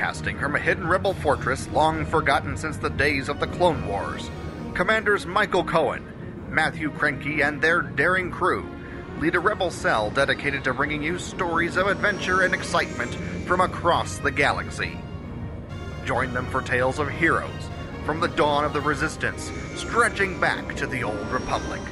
[0.00, 4.30] Broadcasting from a hidden rebel fortress long forgotten since the days of the Clone Wars,
[4.72, 6.02] Commanders Michael Cohen,
[6.48, 8.66] Matthew Krenke, and their daring crew
[9.18, 13.14] lead a rebel cell dedicated to bringing you stories of adventure and excitement
[13.46, 14.98] from across the galaxy.
[16.06, 17.68] Join them for tales of heroes
[18.06, 21.82] from the dawn of the Resistance, stretching back to the Old Republic.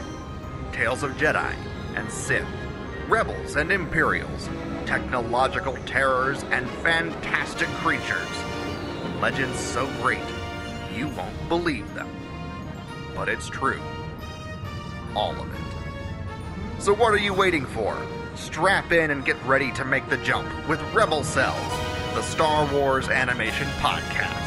[0.72, 1.54] Tales of Jedi
[1.95, 2.48] and Sith,
[3.06, 4.48] rebels and Imperials,
[4.88, 8.26] technological terrors, and fantastic creatures.
[9.21, 10.18] Legends so great,
[10.96, 12.09] you won't believe them.
[13.15, 13.82] But it's true.
[15.15, 16.82] All of it.
[16.82, 18.01] So what are you waiting for?
[18.35, 21.73] Strap in and get ready to make the jump with Rebel Cells,
[22.15, 24.37] the Star Wars Animation Podcast.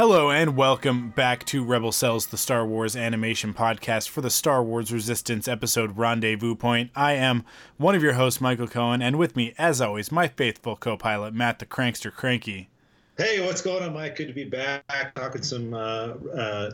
[0.00, 4.62] Hello and welcome back to Rebel Cells, the Star Wars animation podcast for the Star
[4.64, 6.90] Wars Resistance episode Rendezvous Point.
[6.96, 7.44] I am
[7.76, 11.34] one of your hosts, Michael Cohen, and with me, as always, my faithful co pilot,
[11.34, 12.70] Matt the Crankster Cranky.
[13.18, 14.16] Hey, what's going on, Mike?
[14.16, 16.70] Good to be back talking some, uh, uh,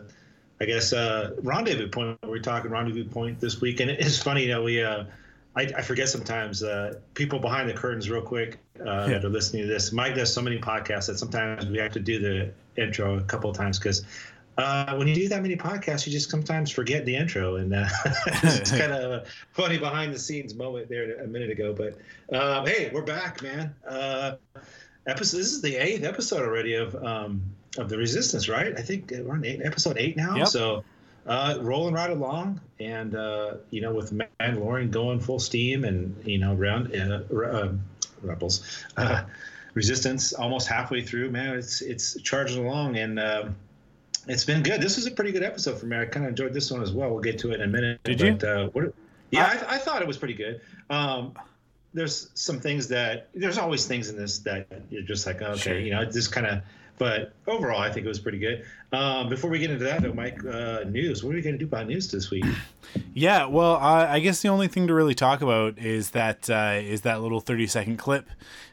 [0.61, 2.21] I guess, uh, Rendezvous Point.
[2.23, 3.81] We're talking Rendezvous Point this week.
[3.81, 5.03] And it's funny, you know, we, uh,
[5.57, 9.19] I, I forget sometimes uh, people behind the curtains, real quick, uh, Yeah.
[9.19, 9.91] that are listening to this.
[9.93, 13.49] Mike does so many podcasts that sometimes we have to do the intro a couple
[13.49, 14.05] of times because
[14.59, 17.87] uh, when you do that many podcasts, you just sometimes forget the intro, and uh,
[18.27, 21.75] it's kind of a funny behind the scenes moment there a minute ago.
[21.75, 21.99] But
[22.35, 23.75] um, hey, we're back, man.
[23.87, 24.37] Uh,
[25.07, 25.39] episode.
[25.39, 27.43] This is the eighth episode already of um,
[27.77, 28.73] of the Resistance, right?
[28.79, 30.37] I think we're on eight, episode eight now.
[30.37, 30.49] Yep.
[30.49, 30.85] So
[31.27, 36.39] uh, rolling right along, and uh, you know, with Mandalorian going full steam, and you
[36.39, 37.73] know, round uh, uh,
[38.23, 38.85] rebels.
[38.97, 39.23] Uh,
[39.75, 41.55] Resistance almost halfway through, man.
[41.55, 43.55] It's it's charging along, and um
[44.27, 44.81] it's been good.
[44.81, 45.99] This was a pretty good episode for me.
[45.99, 47.11] I kind of enjoyed this one as well.
[47.11, 48.03] We'll get to it in a minute.
[48.03, 48.33] Did you?
[48.33, 48.95] but, Uh, what,
[49.31, 50.63] yeah, I, I thought it was pretty good.
[50.89, 51.35] Um,
[51.93, 55.79] there's some things that there's always things in this that you're just like okay, Sure.
[55.79, 56.63] you know, just kind of.
[56.99, 58.65] But overall, I think it was pretty good.
[58.93, 61.23] Um, before we get into that, though, Mike, uh, news.
[61.23, 62.45] What are we going to do about news this week?
[63.13, 66.81] Yeah, well, uh, I guess the only thing to really talk about is that uh,
[66.81, 68.29] is that little thirty second clip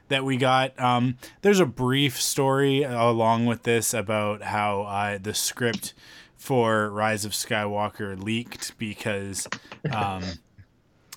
[0.07, 0.79] that we got.
[0.79, 5.93] Um, there's a brief story along with this about how uh, the script
[6.35, 9.47] for Rise of Skywalker leaked because
[9.91, 10.23] um,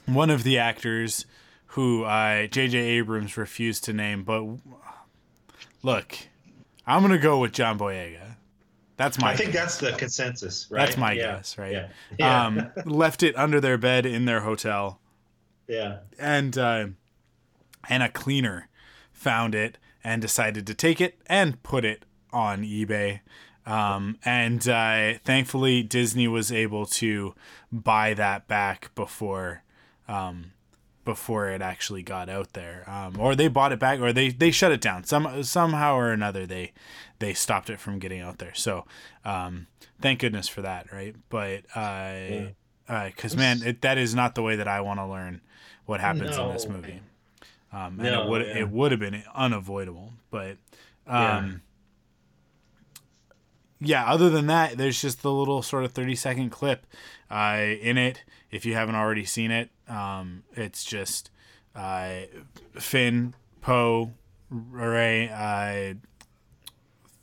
[0.06, 1.27] one of the actors
[1.71, 2.78] who uh, J.J.
[2.78, 4.44] Abrams refused to name, but
[5.83, 6.17] look,
[6.87, 8.37] I'm gonna go with John Boyega.
[8.97, 9.79] That's my I think guess.
[9.79, 10.87] that's the consensus, right?
[10.87, 11.37] That's my Yeah.
[11.37, 11.73] guess, right?
[11.73, 11.89] Yeah.
[12.19, 12.47] Yeah.
[12.47, 15.01] um, left it under their bed in their hotel,
[15.69, 15.99] yeah.
[16.19, 16.87] and uh,
[17.89, 18.69] and a cleaner
[19.13, 23.21] found it and decided to take it and put it on eBay.
[23.67, 27.35] Um, and uh, thankfully, Disney was able to
[27.73, 29.63] buy that back before
[30.07, 30.53] um,
[31.06, 34.50] before it actually got out there, um, or they bought it back, or they, they
[34.50, 35.05] shut it down.
[35.05, 36.72] Some somehow or another they
[37.19, 38.53] they stopped it from getting out there.
[38.53, 38.84] So
[39.25, 39.69] um,
[40.03, 41.17] thank goodness for that, right?
[41.31, 41.62] But
[43.06, 45.41] because man, it, that is not the way that I want to learn
[45.87, 47.00] what happens in this movie.
[47.73, 48.59] Um, and No, it would yeah.
[48.59, 50.59] it would have been unavoidable, but
[51.06, 51.62] um,
[53.81, 54.05] yeah.
[54.06, 56.87] Other than that, there's just the little sort of 30 second clip
[57.31, 58.25] uh, in it.
[58.50, 61.31] If you haven't already seen it, um, it's just
[61.75, 62.21] uh,
[62.79, 64.13] Finn, Poe,
[64.51, 65.95] Rey, uh,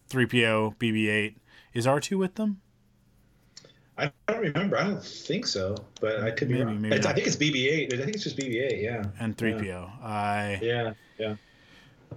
[0.10, 1.36] 3PO, BB-8.
[1.74, 2.62] Is R2 with them?
[3.98, 4.78] I don't remember.
[4.78, 6.82] I don't think so, but I could be wrong.
[6.82, 7.94] maybe I think it's BB-8.
[7.94, 8.82] I think it's just BB-8.
[8.82, 9.04] Yeah.
[9.20, 9.90] And 3PO.
[10.02, 10.94] Uh, Yeah.
[11.18, 11.36] Yeah.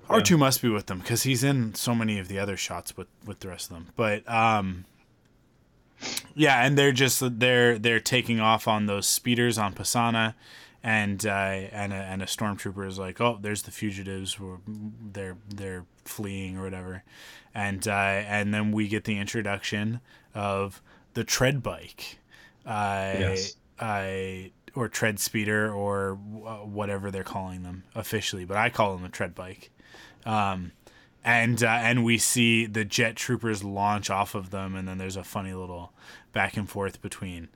[0.08, 3.08] R2 must be with them because he's in so many of the other shots with
[3.24, 3.88] with the rest of them.
[3.96, 4.84] But um,
[6.34, 10.34] yeah, and they're just they're they're taking off on those speeders on Pasaana,
[10.82, 14.38] and uh, and a, and a stormtrooper is like, oh, there's the fugitives.
[14.38, 17.02] We're, they're they're fleeing or whatever,
[17.54, 20.00] and uh, and then we get the introduction
[20.34, 20.82] of
[21.14, 22.18] the tread bike.
[22.64, 23.56] Uh, Yes.
[23.78, 29.08] I or tread speeder or whatever they're calling them officially, but I call them a
[29.08, 29.70] tread bike.
[30.26, 30.72] Um,
[31.26, 35.16] and uh, and we see the jet troopers launch off of them, and then there's
[35.16, 35.92] a funny little
[36.32, 37.48] back and forth between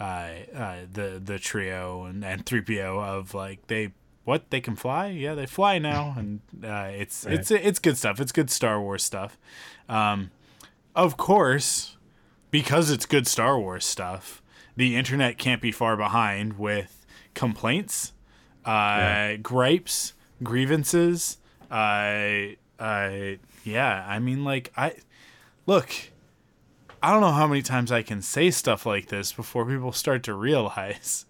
[0.00, 3.92] uh, uh, the the trio and and three PO of like they
[4.24, 7.34] what they can fly yeah they fly now and uh, it's right.
[7.34, 9.38] it's it's good stuff it's good Star Wars stuff
[9.90, 10.30] um,
[10.96, 11.98] of course
[12.50, 14.42] because it's good Star Wars stuff
[14.74, 17.04] the internet can't be far behind with
[17.34, 18.14] complaints
[18.64, 19.36] uh, yeah.
[19.36, 21.38] gripes grievances
[21.70, 24.94] uh, uh, yeah I mean like I
[25.66, 25.90] look
[27.02, 30.22] I don't know how many times I can say stuff like this before people start
[30.24, 31.26] to realize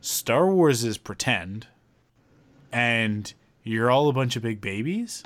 [0.00, 1.68] Star Wars is pretend
[2.72, 5.22] and you're all a bunch of big babies.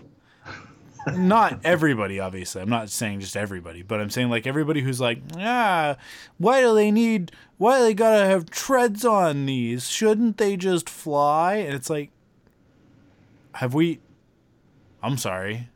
[1.15, 2.61] not everybody, obviously.
[2.61, 5.97] I'm not saying just everybody, but I'm saying like everybody who's like, ah,
[6.39, 9.89] why do they need, why do they gotta have treads on these?
[9.89, 11.57] Shouldn't they just fly?
[11.57, 12.11] And it's like,
[13.55, 14.01] have we,
[15.03, 15.69] I'm sorry,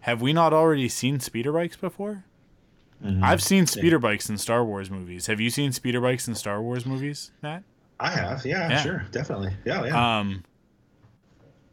[0.00, 2.24] have we not already seen speeder bikes before?
[3.02, 3.24] Mm-hmm.
[3.24, 5.26] I've seen speeder bikes in Star Wars movies.
[5.26, 7.64] Have you seen speeder bikes in Star Wars movies, Matt?
[8.00, 8.44] I have.
[8.44, 8.82] Yeah, yeah.
[8.82, 9.06] sure.
[9.10, 9.54] Definitely.
[9.64, 10.18] Yeah, yeah.
[10.18, 10.44] Um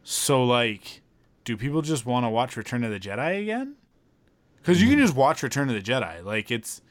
[0.03, 1.01] so like
[1.43, 3.75] do people just want to watch Return of the Jedi again?
[4.63, 4.83] Cuz mm-hmm.
[4.83, 5.05] you can mm-hmm.
[5.07, 6.23] just watch Return of the Jedi.
[6.23, 6.81] Like it's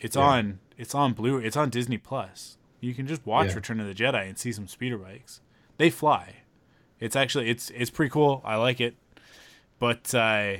[0.00, 0.22] it's yeah.
[0.22, 2.58] on it's on blue it's on Disney Plus.
[2.80, 3.54] You can just watch yeah.
[3.54, 5.40] Return of the Jedi and see some speeder bikes.
[5.78, 6.42] They fly.
[7.00, 8.42] It's actually it's it's pretty cool.
[8.44, 8.96] I like it.
[9.78, 10.56] But uh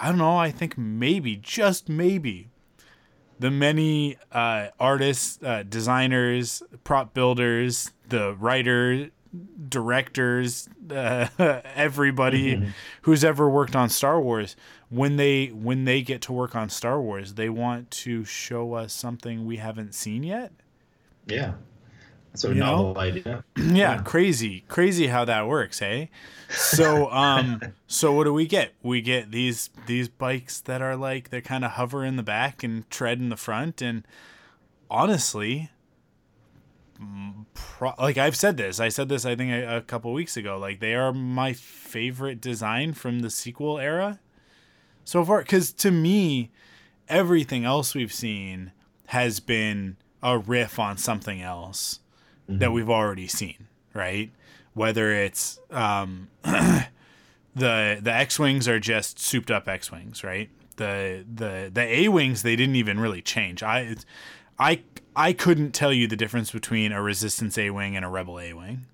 [0.00, 0.36] I don't know.
[0.36, 2.50] I think maybe, just maybe,
[3.38, 9.10] the many uh, artists, uh, designers, prop builders, the writer,
[9.68, 11.28] directors, uh,
[11.74, 12.68] everybody mm-hmm.
[13.02, 14.54] who's ever worked on Star Wars,
[14.88, 18.92] when they when they get to work on Star Wars, they want to show us
[18.92, 20.52] something we haven't seen yet.
[21.26, 21.54] Yeah.
[22.34, 23.00] So you novel know?
[23.00, 23.44] idea.
[23.56, 26.10] yeah, yeah, crazy, crazy how that works, hey?
[26.48, 28.74] So, um, so what do we get?
[28.82, 32.62] We get these these bikes that are like they kind of hover in the back
[32.62, 34.06] and tread in the front, and
[34.90, 35.70] honestly,
[37.54, 40.58] pro- like I've said this, I said this I think a, a couple weeks ago.
[40.58, 44.20] Like they are my favorite design from the sequel era
[45.04, 46.50] so far, because to me,
[47.08, 48.72] everything else we've seen
[49.06, 52.00] has been a riff on something else
[52.48, 52.58] mm-hmm.
[52.58, 54.30] that we've already seen, right?
[54.74, 56.86] Whether it's um, the
[57.54, 60.50] the X wings are just souped up X wings, right?
[60.76, 63.62] The the the A wings they didn't even really change.
[63.62, 63.96] I
[64.58, 64.82] I
[65.16, 68.52] I couldn't tell you the difference between a Resistance A wing and a Rebel A
[68.52, 68.86] wing,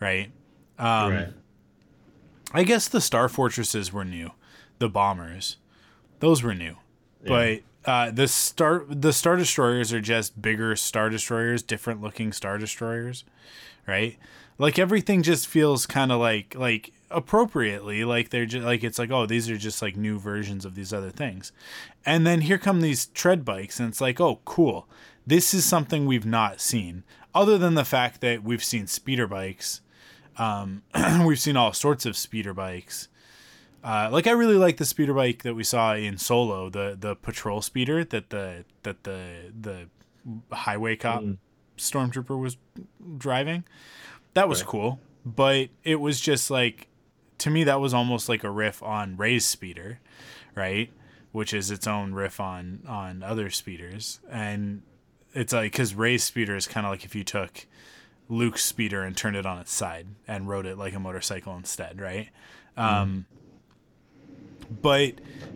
[0.00, 0.30] right?
[0.78, 1.28] Um, right.
[2.52, 4.30] I guess the Star Fortresses were new,
[4.78, 5.58] the bombers,
[6.20, 6.76] those were new,
[7.22, 7.28] yeah.
[7.28, 12.58] but uh, the star the star destroyers are just bigger star destroyers, different looking star
[12.58, 13.24] destroyers,
[13.86, 14.18] right?
[14.58, 19.10] Like everything just feels kind of like like appropriately like they're just like it's like
[19.10, 21.50] oh these are just like new versions of these other things,
[22.04, 24.86] and then here come these tread bikes and it's like oh cool
[25.26, 27.04] this is something we've not seen
[27.34, 29.80] other than the fact that we've seen speeder bikes,
[30.36, 30.82] um,
[31.24, 33.08] we've seen all sorts of speeder bikes
[33.82, 37.14] uh, like I really like the speeder bike that we saw in Solo, the the
[37.14, 39.88] patrol speeder that the that the the
[40.52, 41.38] highway cop mm.
[41.76, 42.56] stormtrooper was
[43.16, 43.64] driving.
[44.34, 44.68] That was right.
[44.68, 46.88] cool, but it was just like
[47.38, 50.00] to me that was almost like a riff on Rey's speeder,
[50.54, 50.90] right?
[51.30, 54.82] Which is its own riff on on other speeders, and
[55.34, 57.66] it's like because Rey's speeder is kind of like if you took
[58.28, 62.00] Luke's speeder and turned it on its side and rode it like a motorcycle instead,
[62.00, 62.28] right?
[62.76, 62.82] Mm.
[62.82, 63.26] Um,
[64.70, 65.14] but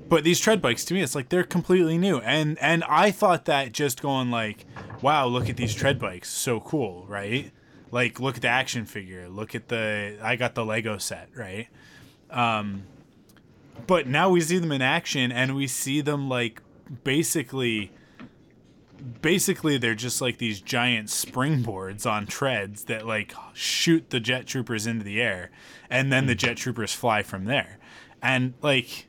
[0.09, 2.19] but these tread bikes to me it's like they're completely new.
[2.19, 4.67] And and i thought that just going like
[5.01, 6.31] wow look at these tread bikes.
[6.31, 7.51] So cool right?
[7.91, 9.29] Like look at the action figure.
[9.29, 11.69] Look at the i got the lego set right?
[12.31, 12.85] Um
[13.87, 16.63] but now we see them in action and we see them like
[17.05, 17.93] basically
[19.21, 24.87] basically they're just like these giant springboards on treads that like shoot the jet troopers
[24.87, 25.51] into the air.
[25.91, 27.79] And then the jet troopers fly from there
[28.23, 29.09] and like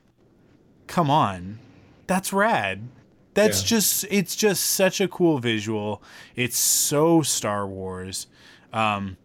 [0.88, 1.60] come on.
[2.08, 2.90] That's rad.
[3.34, 3.68] That's yeah.
[3.68, 6.04] just it's just such a cool visual.
[6.36, 8.28] It's so star wars.
[8.74, 9.18] Um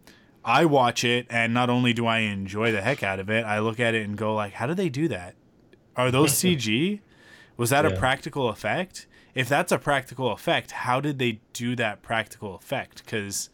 [0.45, 3.59] i watch it and not only do i enjoy the heck out of it i
[3.59, 5.35] look at it and go like how do they do that?
[5.97, 7.01] Are those cg
[7.57, 7.91] was that yeah.
[7.91, 9.05] a practical effect?
[9.35, 13.03] If that's a practical effect how did they do that practical effect?
[13.03, 13.49] Because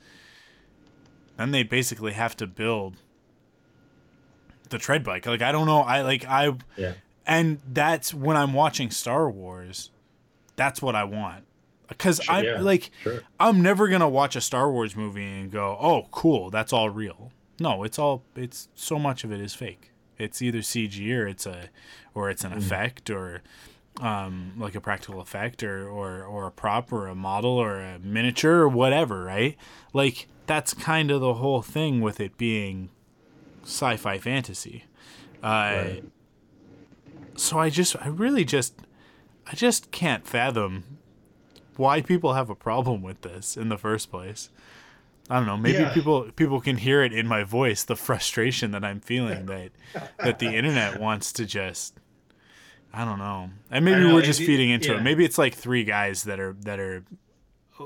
[1.37, 2.97] then they basically have to build
[4.75, 5.25] the tread bike.
[5.25, 5.82] Like I don't know.
[5.82, 6.94] I like I yeah.
[7.25, 9.89] And that's when I'm watching Star Wars.
[10.58, 11.46] That's what I want.
[11.98, 13.22] Cuz sure, I yeah, like sure.
[13.39, 17.32] I'm never to watch a Star Wars movie and go, "Oh, cool, that's all real."
[17.60, 19.91] No, it's all it's so much of it is fake.
[20.17, 21.70] It's either CG or it's a
[22.13, 22.58] or it's an Mm.
[22.58, 23.41] effect or
[24.01, 27.98] um, like a practical effect or, or or a prop or a model or a
[28.00, 29.55] miniature or whatever, right?
[29.94, 32.89] Like that's kind of the whole thing with it being
[33.65, 34.86] sci-fi fantasy.
[35.43, 35.48] Uh,
[35.86, 36.03] Right.
[37.38, 38.74] So I just, I really just,
[39.45, 41.00] I just can't fathom
[41.75, 44.50] why people have a problem with this in the first place.
[45.29, 45.57] I don't know.
[45.57, 45.93] Maybe Yeah.
[45.93, 49.72] people people can hear it in my voice, the frustration that I'm feeling that
[50.19, 51.95] that the internet wants to just.
[52.93, 55.00] I don't know, and maybe know, we're just it- feeding into yeah.
[55.00, 55.03] it.
[55.03, 57.03] Maybe it's like three guys that are that are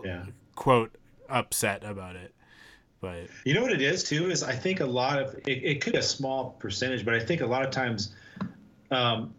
[0.06, 0.26] Yeah.
[0.54, 0.94] quote
[1.28, 2.36] upset about it,
[3.02, 5.82] but You know what it is too is I think a lot of it, it
[5.82, 8.14] could be a small percentage, but I think a lot of times
[8.92, 9.34] um,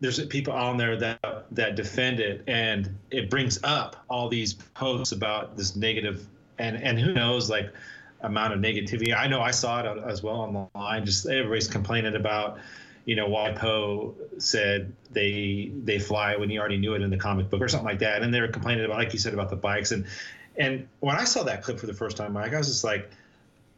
[0.00, 5.12] there's people on there that that defend it, and it brings up all these posts
[5.12, 6.26] about this negative,
[6.58, 7.72] and and who knows like
[8.20, 9.16] amount of negativity.
[9.16, 11.06] I know I saw it as well online.
[11.06, 12.58] Just everybody's complaining about
[13.04, 17.16] you know why Poe said they they fly when he already knew it in the
[17.16, 19.50] comic book or something like that, and they were complaining about like you said about
[19.50, 20.06] the bikes and
[20.56, 23.10] and when I saw that clip for the first time, Mike, I was just like,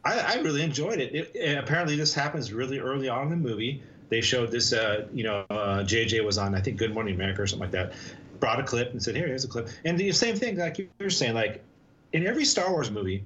[0.05, 1.13] I, I really enjoyed it.
[1.13, 1.57] It, it.
[1.57, 3.81] Apparently, this happens really early on in the movie.
[4.09, 7.41] They showed this, uh, you know, uh, JJ was on, I think, Good Morning America
[7.41, 7.93] or something like that.
[8.39, 10.89] Brought a clip and said, "Here, here's a clip." And the same thing, like you
[10.99, 11.63] were saying, like
[12.13, 13.23] in every Star Wars movie,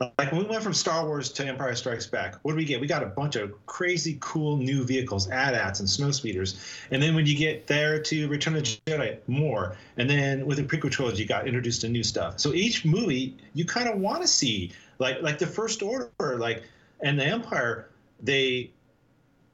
[0.00, 2.80] like when we went from Star Wars to Empire Strikes Back, what do we get?
[2.80, 6.60] We got a bunch of crazy, cool new vehicles, AT-ATs and snow speeders.
[6.90, 9.76] And then when you get there to Return of the Jedi, more.
[9.96, 12.40] And then with the prequel trilogy, you got introduced to new stuff.
[12.40, 16.64] So each movie, you kind of want to see, like like the First Order, like
[17.00, 17.88] and the Empire,
[18.20, 18.70] they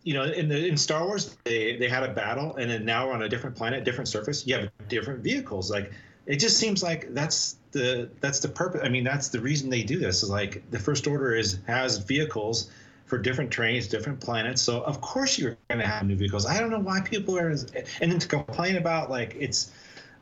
[0.05, 3.09] you know, in the in Star Wars, they they had a battle, and then now
[3.09, 4.47] we're on a different planet, different surface.
[4.47, 5.71] You have different vehicles.
[5.71, 5.93] Like
[6.25, 8.81] it just seems like that's the that's the purpose.
[8.85, 10.23] I mean, that's the reason they do this.
[10.23, 12.71] Is like the First Order is has vehicles
[13.07, 14.61] for different trains, different planets.
[14.63, 16.45] So of course you're going to have new vehicles.
[16.47, 17.65] I don't know why people are, and
[18.01, 19.71] then to complain about like it's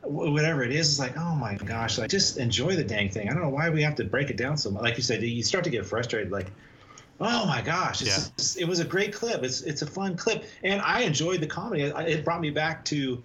[0.03, 3.29] whatever it is, it's like, oh my gosh, like just enjoy the dang thing.
[3.29, 4.83] I don't know why we have to break it down so much.
[4.83, 6.31] Like you said, you start to get frustrated.
[6.31, 6.47] Like,
[7.19, 8.23] oh my gosh, it's Yeah.
[8.37, 9.43] just- it was a great clip.
[9.43, 11.83] It's it's a fun clip, and I enjoyed the comedy.
[11.83, 13.21] It, it brought me back to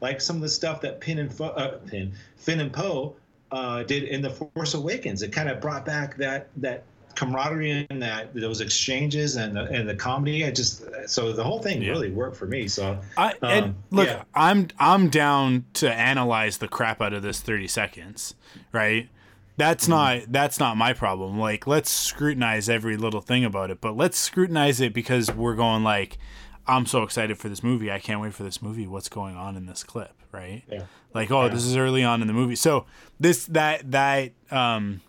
[0.00, 3.16] like some of the stuff that Pin and Fo, uh, Pin, Finn and Poe
[3.52, 5.22] uh, did in the Force Awakens.
[5.22, 6.84] It kind of brought back that that
[7.16, 10.44] camaraderie and that those exchanges and the, and the comedy.
[10.46, 11.90] I just so the whole thing Yeah.
[11.90, 12.68] really worked for me.
[12.68, 14.22] So I and Um, look, yeah.
[14.34, 18.34] I'm I'm down to analyze the crap out of this 30 seconds,
[18.72, 19.08] right?
[19.56, 19.90] That's Mm-hmm.
[19.90, 21.38] not that's not my problem.
[21.38, 25.82] Like let's scrutinize every little thing about it, but let's scrutinize it because we're going
[25.82, 26.16] like
[26.66, 27.90] I'm so excited for this movie.
[27.90, 28.86] I can't wait for this movie.
[28.86, 30.62] What's going on in this clip, right?
[30.70, 30.82] yeah.
[31.12, 32.56] Like, oh, this is early on in the movie.
[32.56, 32.86] So
[33.18, 35.00] this that that um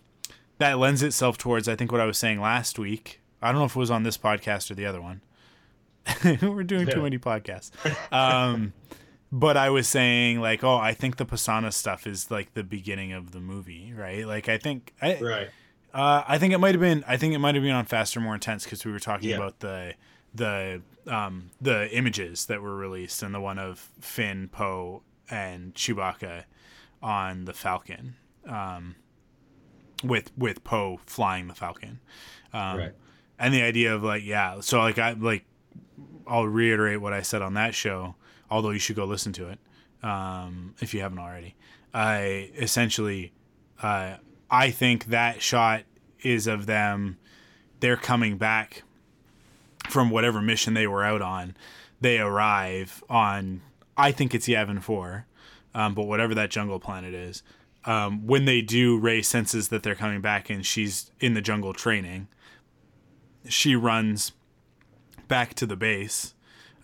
[0.58, 3.20] that lends itself towards I think what I was saying last week.
[3.40, 5.20] I don't know if it was on this podcast or the other one.
[6.42, 7.70] We're doing too many podcasts.
[8.12, 8.72] Um
[9.34, 13.12] but I was saying like, oh, I think the Pasaana stuff is like the beginning
[13.14, 14.26] of the movie, right?
[14.26, 15.48] Like I think I Right.
[15.94, 17.02] uh, I think it might have been.
[17.08, 19.36] I think it might have been on Faster, More Intense because we were talking Yeah.
[19.36, 19.94] about the
[20.34, 25.02] the um, the images that were released and the one of Finn, Poe,
[25.32, 26.44] and Chewbacca
[27.02, 28.14] on the Falcon,
[28.46, 28.94] um,
[30.04, 32.00] with with Poe flying the Falcon,
[32.52, 32.92] um, Right.
[33.38, 34.60] and the idea of like yeah.
[34.60, 35.44] So like I like
[36.26, 38.14] I'll reiterate what I said on that show.
[38.50, 39.58] Although you should go listen to it
[40.06, 41.54] um, if you haven't already.
[41.94, 43.32] I essentially
[43.82, 44.16] uh,
[44.50, 45.82] I think that shot
[46.22, 47.16] is of them.
[47.80, 48.82] They're coming back
[49.88, 51.56] from whatever mission they were out on.
[52.00, 53.60] They arrive on,
[53.96, 55.26] I think it's Yavin 4,
[55.74, 57.42] um, but whatever that jungle planet is.
[57.84, 61.72] Um, when they do, Rey senses that they're coming back and she's in the jungle
[61.72, 62.28] training.
[63.48, 64.32] She runs
[65.28, 66.34] back to the base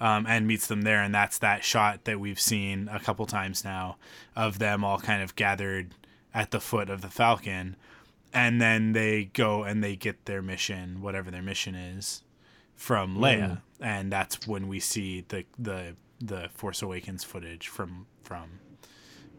[0.00, 1.02] um, and meets them there.
[1.02, 3.96] And that's that shot that we've seen a couple times now
[4.34, 5.94] of them all kind of gathered
[6.34, 7.76] at the foot of the Falcon.
[8.32, 12.22] And then they go and they get their mission, whatever their mission is,
[12.74, 13.62] from Leia.
[13.80, 18.60] And that's when we see the, the, the Force Awakens footage from, from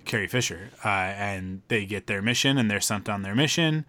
[0.06, 0.70] Carrie Fisher.
[0.84, 3.86] Uh, and they get their mission and they're sent on their mission.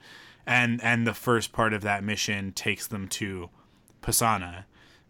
[0.47, 3.51] And, and the first part of that mission takes them to
[4.03, 4.65] Pasaana.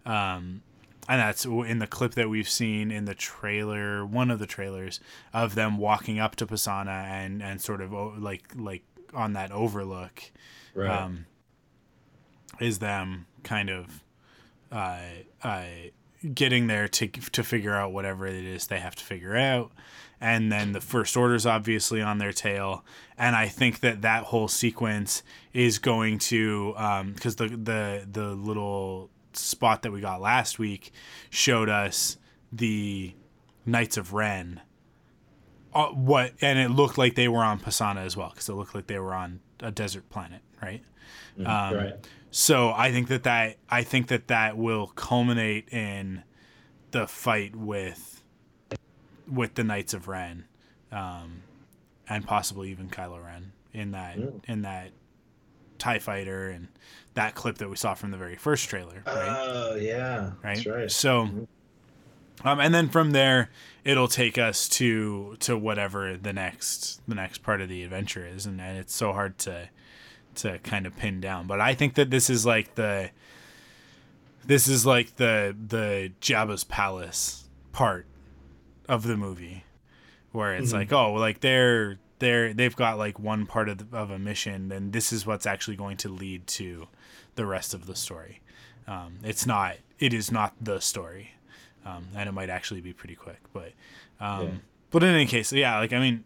[0.04, 0.62] Um,
[1.08, 5.00] and that's in the clip that we've seen in the trailer, one of the trailers
[5.32, 10.22] of them walking up to Pasaana and and sort of like like on that overlook,
[10.74, 10.88] Right.
[10.90, 11.26] um,
[12.60, 14.04] is them kind of
[14.70, 14.98] uh,
[15.42, 15.64] uh,
[16.34, 19.72] getting there to to figure out whatever it is they have to figure out,
[20.20, 22.84] and then the first order's obviously on their tail,
[23.16, 25.22] and I think that that whole sequence
[25.52, 26.74] is going to
[27.14, 30.92] because the the the little spot that we got last week
[31.30, 32.16] showed us
[32.52, 33.14] the
[33.64, 34.60] Knights of Ren.
[35.72, 38.74] Uh, what and it looked like they were on Pasaana as well because it looked
[38.74, 40.82] like they were on a desert planet, right?
[41.38, 42.08] Um, right.
[42.30, 46.22] So I think that that I think that that will culminate in
[46.92, 48.22] the fight with
[49.30, 50.44] with the Knights of Ren,
[50.92, 51.42] um,
[52.08, 54.90] and possibly even Kylo Ren in that in that
[55.78, 56.68] Tie Fighter and
[57.14, 59.02] that clip that we saw from the very first trailer.
[59.06, 59.36] Right?
[59.38, 60.54] Oh yeah, right?
[60.54, 60.90] that's right.
[60.90, 61.48] So,
[62.44, 63.50] um, and then from there,
[63.84, 68.46] it'll take us to to whatever the next the next part of the adventure is,
[68.46, 69.68] and, and it's so hard to
[70.42, 71.46] to kind of pin down.
[71.46, 73.10] But I think that this is like the
[74.46, 78.06] this is like the the Jabba's palace part
[78.88, 79.64] of the movie,
[80.32, 84.10] where it's like, oh, like they're they're they've got like one part of the, of
[84.10, 86.88] a mission, and this is what's actually going to lead to
[87.34, 88.40] the rest of the story.
[88.86, 89.76] Um, it's not.
[89.98, 91.32] It is not the story,
[91.84, 93.38] um, and it might actually be pretty quick.
[93.52, 93.72] But,
[94.18, 94.50] um, Yeah.
[94.90, 95.78] but in any case, yeah.
[95.78, 96.24] Like I mean,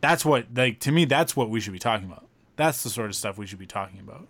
[0.00, 1.04] that's what like to me.
[1.04, 2.26] That's what we should be talking about.
[2.58, 4.28] That's the sort of stuff we should be talking about.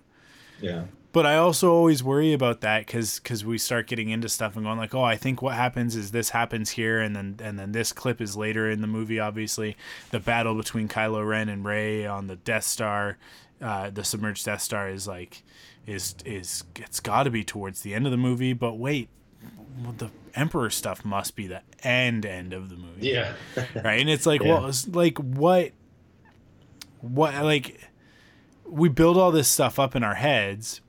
[0.61, 0.85] Yeah.
[1.11, 4.65] But I also always worry about that because because we start getting into stuff and
[4.65, 7.73] going like, oh, I think what happens is this happens here, and then and then
[7.73, 9.19] this clip is later in the movie.
[9.19, 9.77] Obviously,
[10.11, 13.17] the battle between Kylo Ren and Rey on the Death Star,
[13.61, 15.43] uh, the submerged Death Star is like,
[15.87, 18.53] is is it's got to be towards the end of the movie.
[18.53, 19.09] But wait,
[19.97, 23.33] the Emperor stuff must be the end end of the movie Yeah.
[23.83, 23.99] right?
[24.01, 24.55] And it's like, Yeah.
[24.59, 25.73] well, it's like what,
[27.01, 27.81] what, like,
[28.69, 30.81] we build all this stuff up in our heads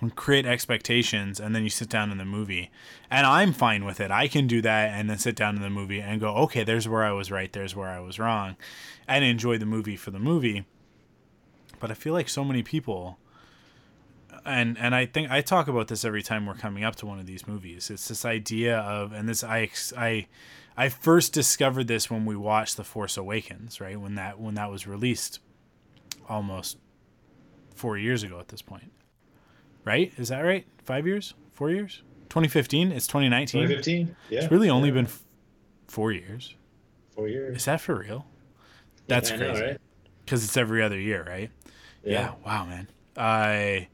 [0.00, 2.70] and create expectations, and then you sit down in the movie,
[3.10, 4.10] and I'm fine with it.
[4.10, 6.88] I can do that, and then sit down in the movie and go, okay, there's
[6.88, 8.56] where I was right, there's where I was wrong,
[9.06, 10.64] and enjoy the movie for the movie.
[11.78, 13.18] But I feel like so many people
[14.44, 17.18] and and I think I talk about this every time we're coming up to one
[17.18, 17.90] of these movies.
[17.90, 20.26] It's this idea of and this I I
[20.76, 24.00] I first discovered this when we watched The Force Awakens, right?
[24.00, 25.40] When that when that was released
[26.28, 26.78] almost
[27.74, 28.92] 4 years ago at this point.
[29.84, 30.12] Right?
[30.16, 30.66] Is that right?
[30.84, 31.34] 5 years?
[31.52, 32.02] 4 years?
[32.28, 32.92] 2015?
[32.92, 33.62] It's 2019.
[33.62, 34.16] 2015.
[34.30, 34.40] Yeah.
[34.42, 34.94] It's really only yeah.
[34.94, 35.22] been f-
[35.88, 36.54] 4 years.
[37.14, 37.56] four years.
[37.58, 38.26] Is that for real?
[39.06, 39.62] That's know, crazy.
[39.62, 39.80] right?
[40.26, 41.50] Cuz it's every other year, right?
[42.04, 42.32] Yeah.
[42.46, 42.88] Wow, man.
[43.16, 43.88] I.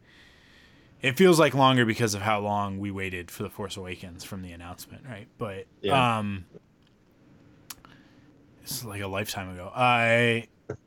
[1.03, 4.43] It feels like longer because of how long we waited for the Force Awakens from
[4.43, 5.27] the announcement, right?
[5.39, 6.19] But Yeah.
[6.19, 6.45] um,
[8.65, 9.71] is like a lifetime ago.
[9.75, 10.47] I.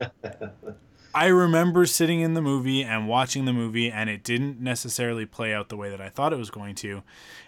[1.14, 5.52] I remember sitting in the movie and watching the movie, and it didn't necessarily play
[5.52, 7.02] out the way that I thought it was going to.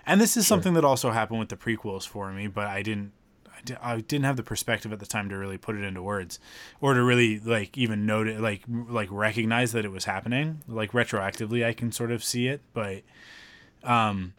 [0.07, 3.13] And this is something that also happened with the prequels for me, but I didn't
[3.57, 6.03] I di- I didn't have the perspective at the time to really put it into
[6.03, 6.39] words
[6.81, 10.61] or to really like even note it like like recognize that it was happening.
[10.69, 13.03] Like retroactively I can sort of see it but
[13.83, 14.35] um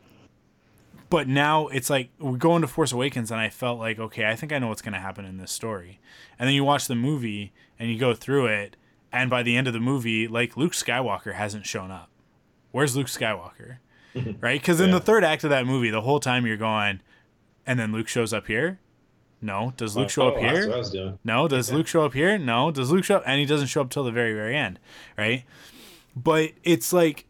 [1.10, 4.36] but now it's like we go into Force Awakens and I felt like okay I
[4.36, 6.00] think I know what's going to happen in this story.
[6.38, 8.76] And then you watch the movie and you go through it
[9.16, 12.10] and by the end of the movie like Luke Skywalker hasn't shown up
[12.72, 13.78] where's Luke Skywalker
[14.42, 14.96] right because in Yeah.
[15.00, 17.00] the third act of that movie the whole time you're going
[17.66, 18.80] and then Luke shows up here
[19.42, 21.20] no does Luke show oh, up That's here what I was doing.
[21.24, 21.48] no.
[21.48, 22.38] Does Luke show up here?
[22.40, 22.72] No.
[22.72, 23.24] Does Luke show up?
[23.28, 24.80] And he doesn't show up till the very, very end,
[25.18, 25.44] right?
[26.16, 27.26] But it's like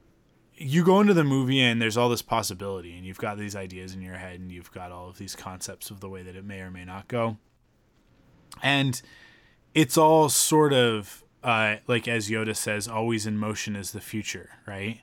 [0.55, 3.93] you go into the movie and there's all this possibility, and you've got these ideas
[3.93, 6.45] in your head, and you've got all of these concepts of the way that it
[6.45, 7.35] may or may not go,
[8.63, 9.01] and
[9.73, 14.51] it's all sort of uh, like as Yoda says, always in motion is the future,
[14.65, 15.01] right?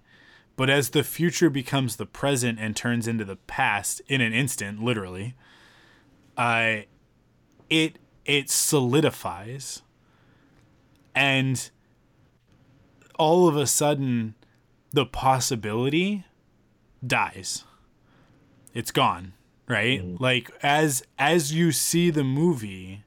[0.57, 4.83] But as the future becomes the present and turns into the past in an instant,
[4.83, 5.35] literally,
[6.37, 6.79] uh,
[7.71, 9.83] it it solidifies
[11.15, 11.71] and
[13.19, 14.35] all of a sudden
[14.91, 16.25] the possibility
[17.07, 17.65] dies.
[18.75, 19.35] It's gone
[19.73, 20.21] right?
[20.21, 23.05] Like as as you see the movie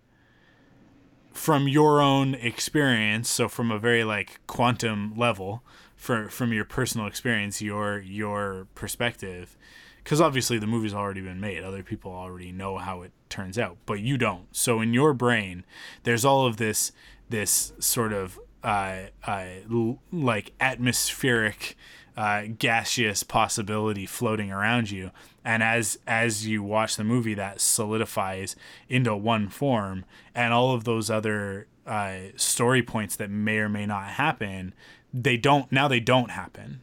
[1.36, 5.62] from your own experience so from a very like quantum level
[5.96, 9.58] for from your personal experience your your perspective
[10.04, 13.76] because obviously the movie's already been made other people already know how it turns out
[13.86, 14.56] but you don't.
[14.56, 15.66] So in your brain
[16.04, 16.92] there's all of this
[17.30, 21.76] this sort of uh, uh, l- like atmospheric
[22.16, 25.12] uh, gaseous possibility floating around you
[25.46, 28.58] and as as you watch the movie that solidifies
[28.90, 30.04] into one form.
[30.34, 34.74] And all of those other uh, story points that may or may not happen
[35.14, 36.82] they don't now they don't happen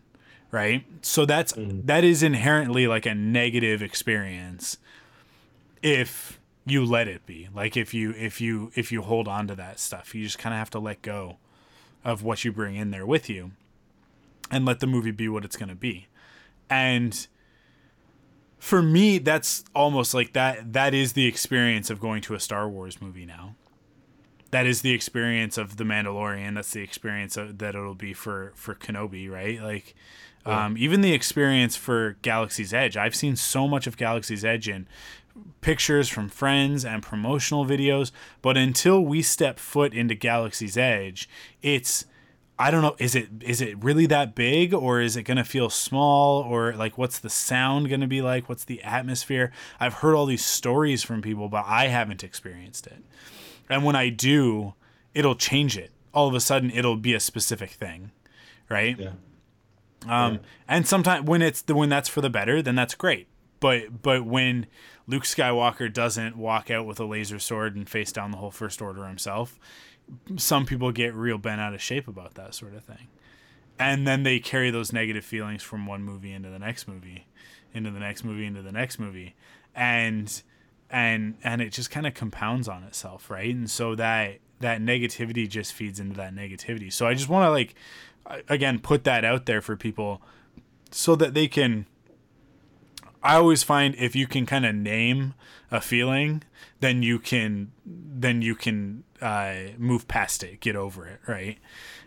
[0.53, 0.85] right?
[1.01, 4.77] So that's that is inherently like a negative experience
[5.83, 7.49] if you let it be.
[7.53, 10.55] Like if you if you if you hold on to that stuff you just kind
[10.55, 11.39] of have to let go
[12.05, 13.53] of what you bring in there with you
[14.51, 16.07] and let the movie be what it's going to be.
[16.69, 17.27] And
[18.63, 22.69] for me that's almost like that that is the experience of going to a Star
[22.69, 23.57] Wars movie now
[24.53, 26.55] that is the experience of the Mandalorian.
[26.55, 29.61] That's the experience of, that it'll be for for Kenobi, right?
[29.61, 29.95] Like,
[30.47, 30.67] yeah.
[30.67, 32.97] um, even the experience for Galaxy's Edge.
[32.97, 34.87] I've seen so much of Galaxy's Edge in
[35.63, 41.31] pictures from friends and promotional videos, but until we step foot into Galaxy's Edge,
[41.63, 42.05] it's
[42.59, 42.95] I don't know.
[42.99, 46.99] Is it is it really that big, or is it gonna feel small, or like
[46.99, 48.49] what's the sound gonna be like?
[48.49, 49.53] What's the atmosphere?
[49.81, 53.03] I've heard all these stories from people, but I haven't experienced it.
[53.69, 54.75] And when I do,
[55.15, 55.93] it'll change it.
[56.13, 58.11] All of a sudden, it'll be a specific thing,
[58.69, 58.99] right?
[58.99, 59.13] Yeah.
[60.07, 60.39] Um, yeah.
[60.69, 63.29] and sometimes when it's the when that's for the better, then that's great.
[63.61, 64.67] But but when
[65.07, 68.83] Luke Skywalker doesn't walk out with a laser sword and face down the whole First
[68.83, 69.59] Order himself,
[70.37, 73.09] some people get real bent out of shape about that sort of thing,
[73.79, 77.27] and then they carry those negative feelings from one movie into the next movie,
[77.73, 79.35] into the next movie, into the next movie,
[79.75, 80.43] and
[80.91, 83.55] and and it just kind of compounds on itself right?
[83.55, 86.93] And so that that negativity just feeds into that negativity.
[86.93, 87.75] So i just want to like
[88.49, 90.23] again put that out there for people
[90.91, 91.87] so that they can
[93.23, 95.35] i always find if you can kind of name
[95.71, 96.43] a feeling
[96.81, 101.59] then you can then you can uh, move past it get over it right?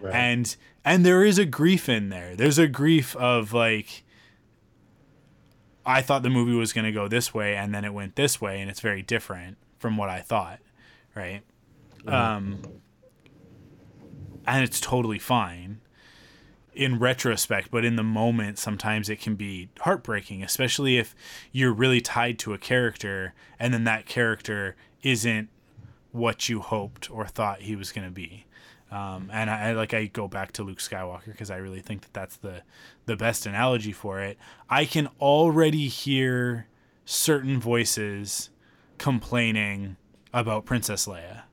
[0.02, 4.04] right and and there is a grief in there there's a grief of like
[5.86, 8.42] I thought the movie was going to go this way and then it went this
[8.42, 10.60] way and it's very different from what I thought,
[11.14, 11.44] right?
[12.00, 12.10] Mm-hmm.
[12.10, 12.62] Um
[14.48, 15.65] and it's totally fine
[16.76, 21.16] in retrospect, but in the moment sometimes it can be heartbreaking, especially if
[21.52, 25.50] you're really tied to a character and then that character isn't
[26.12, 28.46] what you hoped or thought he was going to be.
[28.92, 32.02] Um, and I, I, like I go back to Luke Skywalker because I really think
[32.02, 32.62] that that's the
[33.06, 34.38] the best analogy for it.
[34.70, 36.68] I can already hear
[37.04, 38.50] certain voices
[38.98, 39.98] complaining
[40.34, 41.44] about Princess Leia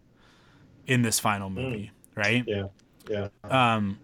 [0.87, 2.22] in this final movie, mm.
[2.22, 2.44] right?
[2.46, 2.66] Yeah,
[3.08, 3.28] yeah.
[3.44, 3.98] Um,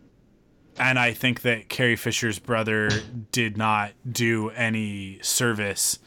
[0.78, 2.90] and I think that Carrie Fisher's brother
[3.32, 5.98] did not do any service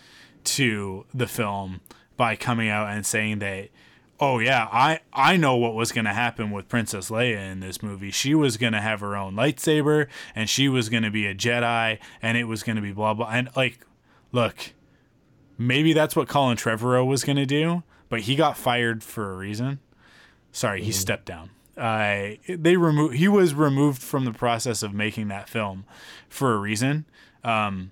[0.43, 1.81] to the film
[2.17, 3.69] by coming out and saying that
[4.21, 7.81] oh yeah, I I know what was going to happen with Princess Leia in this
[7.81, 8.11] movie.
[8.11, 11.35] She was going to have her own lightsaber and she was going to be a
[11.35, 13.79] Jedi and it was going to be blah blah and like
[14.31, 14.73] look,
[15.57, 19.35] maybe that's what Colin Trevorrow was going to do, but he got fired for a
[19.35, 19.79] reason.
[20.51, 20.95] Sorry, he mm.
[20.95, 21.49] stepped down.
[21.77, 23.15] Uh, they removed.
[23.15, 25.85] He was removed from the process of making that film
[26.29, 27.05] for a reason.
[27.43, 27.91] Um,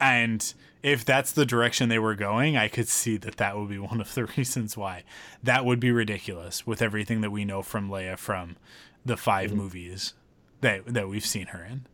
[0.00, 3.78] and if that's the direction they were going, I could see that that would be
[3.78, 5.04] one of the reasons why.
[5.42, 8.56] That would be ridiculous with everything that we know from Leia from
[9.04, 9.58] the 5 mm-hmm.
[9.58, 10.14] movies
[10.60, 11.86] that that we've seen her in,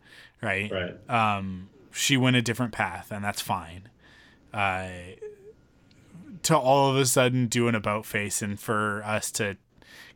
[0.42, 0.70] right?
[0.70, 1.10] Right.
[1.36, 3.88] Um, she went a different path, and that's fine.
[4.52, 4.88] Uh,
[6.44, 9.57] to all of a sudden do an about face, and for us to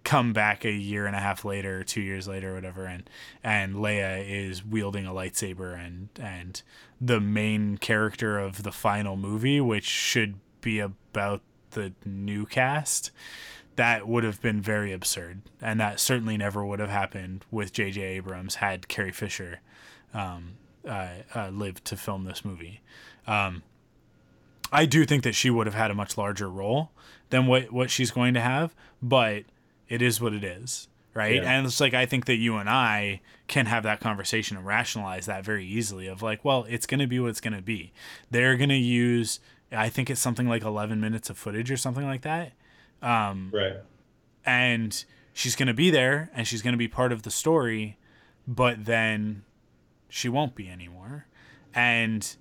[0.04, 3.08] come back a year and a half later, two years later, whatever, and
[3.42, 6.62] and Leia is wielding a lightsaber and and
[7.00, 13.10] the main character of the final movie, which should be about the new cast,
[13.76, 18.00] that would have been very absurd, and that certainly never would have happened with J.J.
[18.00, 19.60] Abrams had Carrie Fisher
[20.12, 20.54] um,
[20.86, 22.80] uh, uh, lived to film this movie.
[23.26, 23.62] Um,
[24.72, 26.90] I do think that she would have had a much larger role
[27.30, 29.44] than what what she's going to have, but
[29.88, 31.36] it is what it is right?
[31.36, 31.50] Yeah.
[31.50, 35.24] and it's like i think that you and i can have that conversation and rationalize
[35.24, 37.92] that very easily of like well it's going to be what it's going to be.
[38.30, 39.40] They're going to use
[39.72, 42.52] i think it's something like 11 minutes of footage or something like that
[43.00, 43.76] um, right.
[44.44, 47.96] and she's going to be there and she's going to be part of the story
[48.48, 49.44] but then
[50.08, 51.26] she won't be anymore.
[51.74, 52.36] And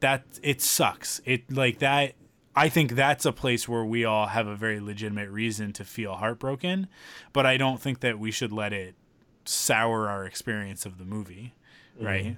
[0.00, 2.14] that it sucks it like that
[2.54, 6.14] I think that's a place where we all have a very legitimate reason to feel
[6.14, 6.88] heartbroken,
[7.32, 8.96] but I don't think that we should let it
[9.44, 11.54] sour our experience of the movie,
[11.96, 12.06] mm-hmm.
[12.06, 12.36] right?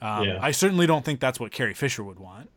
[0.00, 0.06] Mm-hmm.
[0.06, 0.38] Um, yeah.
[0.40, 2.50] I certainly don't think that's what Carrie Fisher would want,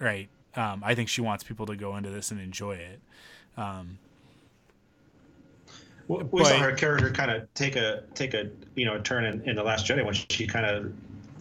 [0.00, 0.28] right?
[0.56, 3.00] Um, I think she wants people to go into this and enjoy it.
[3.56, 3.98] Um,
[6.08, 9.00] well, we but, saw her character kind of take a take a you know a
[9.00, 10.92] turn in, in the Last Jedi when she kind of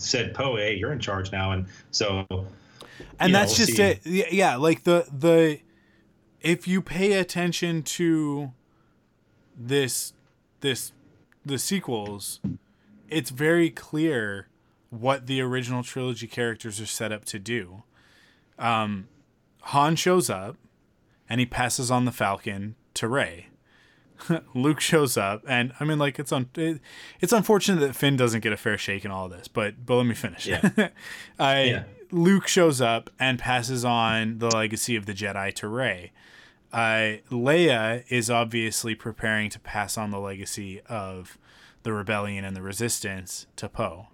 [0.02, 2.26] said, "Poe, hey, you're in charge now," and so
[3.20, 3.84] and that's know, just see.
[3.84, 4.32] it.
[4.34, 5.60] Yeah, like the the
[6.42, 8.52] if you pay attention to
[9.58, 10.14] this
[10.62, 10.92] this
[11.46, 12.40] the sequels,
[13.10, 14.48] it's very clear
[14.90, 17.84] what the original trilogy characters are set up to do.
[18.60, 19.08] Um,
[19.62, 20.58] Han shows up,
[21.30, 23.48] and he passes on the Falcon to Rey.
[24.54, 26.80] Luke shows up, and I mean, like it's un- it,
[27.20, 29.96] it's unfortunate that Finn doesn't get a fair shake in all of this, but but
[29.96, 30.48] let me finish.
[30.48, 30.70] Yeah.
[31.40, 31.84] I, Yeah.
[32.12, 36.12] Luke shows up and passes on the legacy of the Jedi to Rey.
[36.74, 41.38] Uh, Leia is obviously preparing to pass on the legacy of
[41.84, 44.08] the rebellion and the resistance to Poe.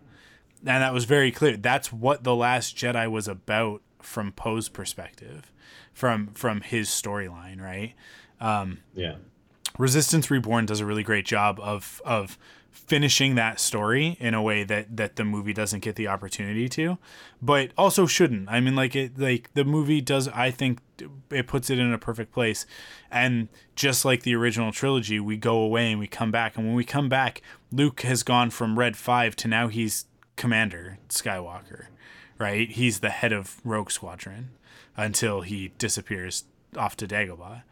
[0.66, 1.58] And that was very clear.
[1.58, 5.52] That's what the last Jedi was about from Poe's perspective,
[5.94, 7.94] from from his storyline, right?
[8.40, 9.16] Um, Yeah.
[9.78, 12.38] Resistance Reborn does a really great job of of
[12.72, 16.98] finishing that story in a way that that the movie doesn't get the opportunity to,
[17.42, 18.48] but also shouldn't.
[18.50, 20.28] I mean, like it, like the movie does.
[20.30, 20.80] I think
[21.30, 22.66] it puts it in a perfect place,
[23.12, 26.76] and just like the original trilogy, we go away and we come back, and when
[26.76, 31.88] we come back, Luke has gone from Red Five to now he's Commander Skywalker,
[32.38, 32.70] right?
[32.70, 34.52] He's the head of Rogue Squadron
[34.96, 37.64] until he disappears off to Dagobah.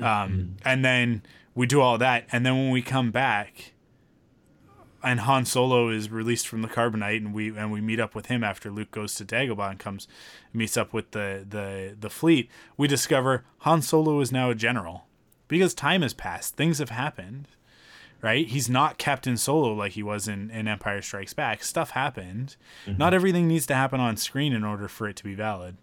[0.00, 1.22] Um, and then
[1.54, 3.72] we do all that, and then when we come back,
[5.02, 8.26] and Han Solo is released from the carbonite, and we and we meet up with
[8.26, 10.08] him after Luke goes to Dagobah and comes
[10.52, 12.50] meets up with the the the fleet.
[12.76, 15.06] We discover Han Solo is now a general
[15.46, 17.48] because time has passed, things have happened.
[18.22, 21.62] Right, he's not Captain Solo like he was in, in Empire Strikes Back.
[21.62, 22.56] Stuff happened.
[22.86, 22.96] Mm-hmm.
[22.96, 25.76] Not everything needs to happen on screen in order for it to be valid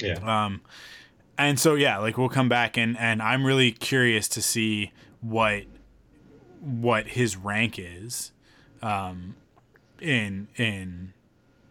[0.00, 0.18] Yeah.
[0.44, 0.60] Um,
[1.38, 5.62] and so yeah like we'll come back and and i'm really curious to see what
[6.60, 8.32] what his rank is
[8.82, 9.34] um
[10.00, 11.12] in in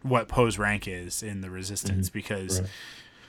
[0.03, 2.69] what poe's rank is in the resistance because Right.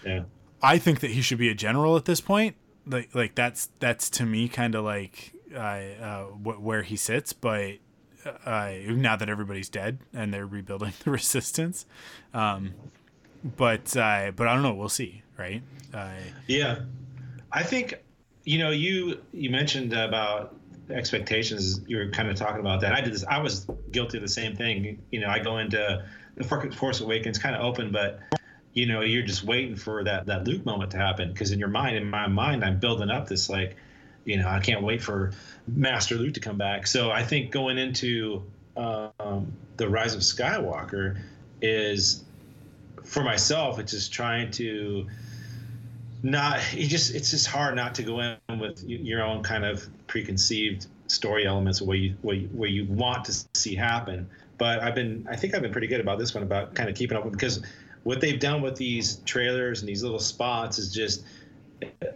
[0.07, 0.23] yeah.
[0.63, 2.55] i think that he should be a general at this point
[2.87, 7.33] like like that's that's to me kind of like uh, uh wh- where he sits
[7.33, 7.75] but
[8.45, 11.87] uh now that everybody's dead and they're rebuilding the resistance
[12.35, 12.75] um
[13.57, 15.63] but uh but i don't know we'll see right
[15.95, 16.11] uh
[16.47, 16.81] Yeah,
[17.53, 17.95] I think
[18.45, 20.55] you know you you mentioned about
[20.91, 21.81] expectations.
[21.87, 22.93] You were kind of talking about that.
[22.93, 23.25] I did this.
[23.25, 25.03] I was guilty of the same thing.
[25.11, 26.05] You know, I go into
[26.37, 28.21] the Force Awakens kind of open, but
[28.73, 31.69] you know, you're just waiting for that that Luke moment to happen because in your
[31.69, 33.77] mind, in my mind, I'm building up this like,
[34.25, 35.33] you know, I can't wait for
[35.67, 36.87] Master Luke to come back.
[36.87, 38.45] So I think going into
[38.77, 41.21] um, the Rise of Skywalker
[41.61, 42.25] is
[43.05, 43.79] for myself.
[43.79, 45.09] It's just trying to
[46.23, 49.89] not you just it's just hard not to go in with your own kind of
[50.07, 54.29] preconceived story elements of what you what you, what you want to see happen.
[54.59, 56.97] But i've been i think i've been pretty good about this one about kind of
[56.97, 57.63] keeping up with because
[58.03, 61.25] what they've done with these trailers and these little spots is just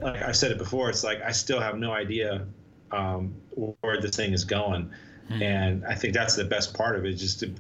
[0.01, 2.47] like i've said it before it's like i still have no idea
[2.93, 3.35] um,
[3.81, 4.91] where this thing is going.
[5.31, 7.55] And i think that's the best part of it just to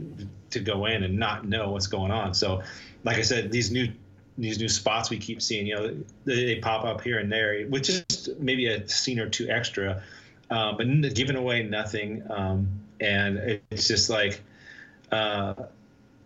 [0.50, 2.34] to go in and not know what's going on.
[2.34, 2.62] So
[3.04, 3.90] like i said these new
[4.38, 7.66] these new spots we keep seeing, you know, they, they pop up here and there,
[7.68, 10.02] with just maybe a scene or two extra,
[10.50, 12.22] uh, but giving away nothing.
[12.30, 12.68] Um,
[13.00, 14.40] and it's just like,
[15.10, 15.54] uh,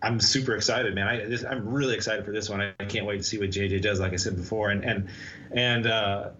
[0.03, 1.09] I'm super excited, man.
[1.09, 2.61] I, I'm really excited for this one.
[2.61, 4.71] I, I can't wait to see what JJ does, like I said before.
[4.71, 5.09] And and
[5.53, 6.31] and uh,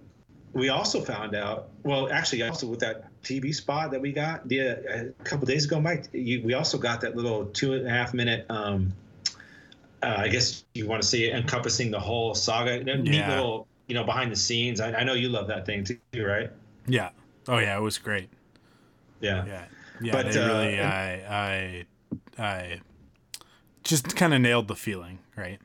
[0.53, 1.69] we also found out.
[1.83, 5.81] Well, actually, also with that TV spot that we got the, a couple days ago,
[5.81, 8.47] Mike, you, we also got that little two and a half minute.
[8.49, 8.93] Um,
[10.03, 12.83] uh, I guess you want to see it encompassing the whole saga.
[12.83, 13.31] Neat Yeah.
[13.31, 14.81] little, you know, behind the scenes.
[14.81, 16.51] I, I know you love that thing too, right?
[16.87, 17.11] Yeah.
[17.49, 18.29] Oh yeah, it was great.
[19.21, 19.45] Yeah.
[19.47, 19.65] Yeah.
[20.01, 20.13] Yeah.
[20.13, 21.87] But, they uh, really, I, I,
[22.39, 22.81] I
[23.85, 25.59] just kind of nailed the feeling, right?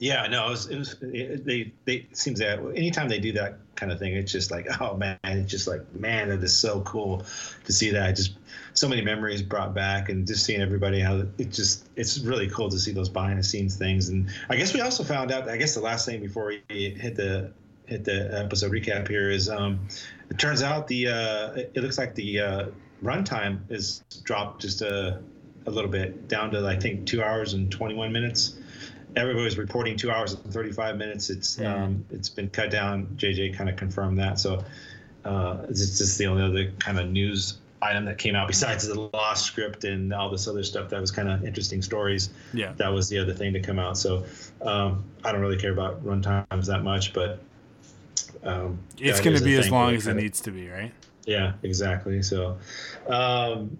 [0.00, 3.32] Yeah, no, it was, it was it, they they it seems that anytime they do
[3.32, 6.56] that kind of thing, it's just like oh man, it's just like man, it is
[6.56, 7.24] so cool
[7.64, 8.14] to see that.
[8.14, 8.34] Just
[8.78, 12.68] so many memories brought back, and just seeing everybody how it just it's really cool
[12.70, 14.08] to see those behind the scenes things.
[14.08, 15.48] And I guess we also found out.
[15.48, 17.52] I guess the last thing before we hit the
[17.86, 19.80] hit the episode recap here is um,
[20.30, 22.66] it turns out the uh, it, looks like the uh,
[23.02, 25.20] runtime is dropped just a
[25.66, 28.58] a little bit down to I think two hours and twenty one minutes
[29.16, 31.30] everybody's reporting two hours and 35 minutes.
[31.30, 33.06] It's um, it's been cut down.
[33.16, 34.38] JJ kind of confirmed that.
[34.38, 34.62] So
[35.24, 39.08] uh, it's just the only other kind of news item that came out besides the
[39.12, 42.30] lost script and all this other stuff that was kind of interesting stories.
[42.52, 42.72] Yeah.
[42.76, 43.96] That was the other thing to come out.
[43.96, 44.24] So
[44.62, 47.40] um, I don't really care about run times that much, but
[48.42, 50.92] um, It's going to be as long as it kinda- needs to be, right?
[51.26, 52.22] yeah, exactly.
[52.22, 52.56] So,
[53.06, 53.76] um,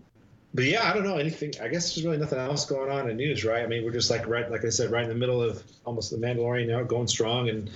[0.54, 1.52] but yeah, I don't know anything.
[1.62, 3.62] I guess there's really nothing else going on in news, right?
[3.62, 6.10] I mean, we're just like right, like I said, right in the middle of almost
[6.10, 7.70] the Mandalorian now going strong and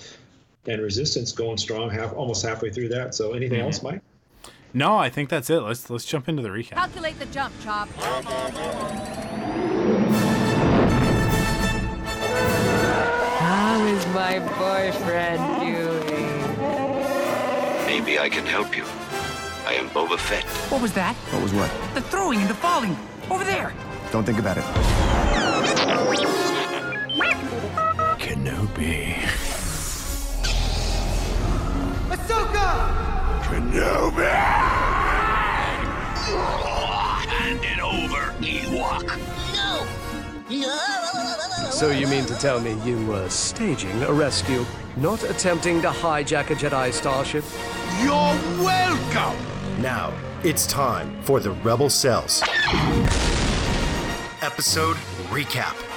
[0.66, 3.14] and Resistance going strong, half almost halfway through that.
[3.16, 4.00] So, anything else, Mike?
[4.74, 5.60] No, I think that's it.
[5.60, 6.76] Let's let's jump into the recap.
[6.76, 7.88] Calculate the jump, Chop.
[13.38, 16.32] How is my boyfriend doing?
[17.86, 18.84] Maybe I can help you.
[19.66, 20.44] I am Boba Fett.
[20.70, 21.14] What was that?
[21.16, 21.70] What was what?
[21.94, 22.96] The throwing and the falling.
[23.30, 23.74] Over there.
[24.10, 24.64] Don't think about it.
[28.18, 29.14] Kenobi.
[32.08, 33.21] Ahsoka!
[33.52, 34.32] Kenobi!
[37.28, 39.06] Hand it over, Ewok.
[39.54, 39.84] No.
[41.70, 44.64] So you mean to tell me you were staging a rescue,
[44.96, 47.44] not attempting to hijack a Jedi starship?
[48.00, 48.34] You're
[48.64, 49.36] welcome!
[49.82, 52.42] Now, it's time for the Rebel Cells.
[54.40, 54.96] Episode
[55.28, 55.91] recap.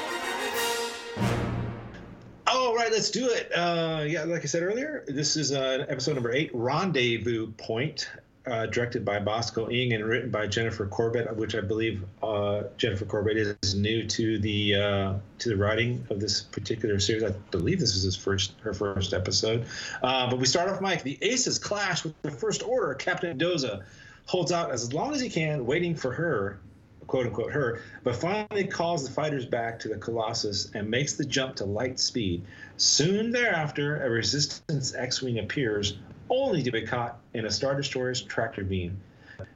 [2.85, 3.51] Right, let's do it.
[3.51, 8.07] Uh, yeah, like I said earlier, this is uh, episode number eight, Rendezvous Point,
[8.45, 13.05] uh, directed by Bosco Ng and written by Jennifer Corbett, which I believe uh, Jennifer
[13.05, 17.23] Corbett is new to the uh, to the writing of this particular series.
[17.23, 19.65] I believe this is his first her first episode.
[20.03, 21.01] Uh, but we start off, Mike.
[21.01, 22.93] The Aces clash with the First Order.
[22.93, 23.83] Captain Doza
[24.27, 26.59] holds out as long as he can, waiting for her
[27.07, 31.25] quote unquote her, but finally calls the fighters back to the Colossus and makes the
[31.25, 32.43] jump to light speed.
[32.77, 35.97] Soon thereafter, a Resistance X Wing appears,
[36.29, 38.97] only to be caught in a Star Destroyer's tractor beam.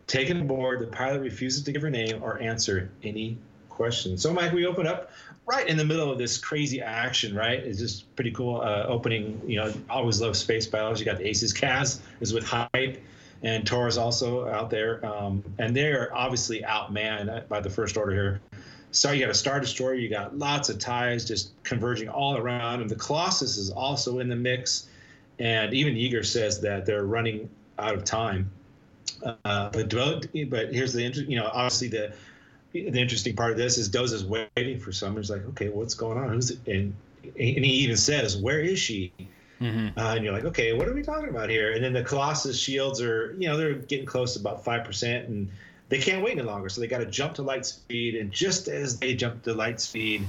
[0.08, 3.38] Taken aboard, the pilot refuses to give her name or answer any
[3.70, 4.22] questions.
[4.22, 5.12] So, Mike, we open up
[5.46, 7.60] right in the middle of this crazy action, right?
[7.60, 9.42] It's just pretty cool uh, opening.
[9.48, 11.00] You know, always love space battles.
[11.00, 11.54] You got the Aces.
[11.54, 13.02] Kaz is with Hype
[13.44, 18.42] and Tor's also out there, um, and they're obviously outmanned by the First Order here.
[18.92, 22.82] So you got a Star Destroyer, you got lots of ties just converging all around,
[22.82, 24.90] and the Colossus is also in the mix.
[25.38, 28.52] And even Yeager says that they're running out of time.
[29.24, 32.14] Uh, but but here's the you know obviously the
[32.72, 35.22] the interesting part of this is Doze is waiting for someone.
[35.22, 36.30] He's like, okay, what's going on?
[36.30, 36.60] Who's it?
[36.68, 39.12] and and he even says, where is she?
[39.62, 40.00] Mm-hmm.
[40.00, 41.74] Uh, and you're like, okay, what are we talking about here?
[41.74, 45.50] And then the Colossus shields are, you know, they're getting close to about 5%, and
[45.90, 46.70] they can't wait any longer.
[46.70, 48.16] So they got to jump to light speed.
[48.16, 50.26] And just as they jump to light speed,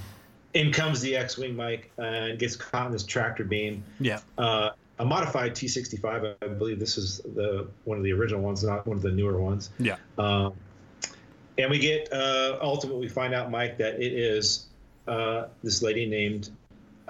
[0.55, 3.85] in comes the X Wing Mike uh, and gets caught in this tractor beam.
[4.01, 4.21] Yeah.
[4.37, 8.63] Uh, a modified T 65, I believe this is the one of the original ones,
[8.63, 9.71] not one of the newer ones.
[9.79, 9.97] Yeah.
[10.19, 10.55] Um,
[11.57, 14.67] and we get, uh, ultimately, find out, Mike, that it is
[15.07, 16.51] uh, this lady named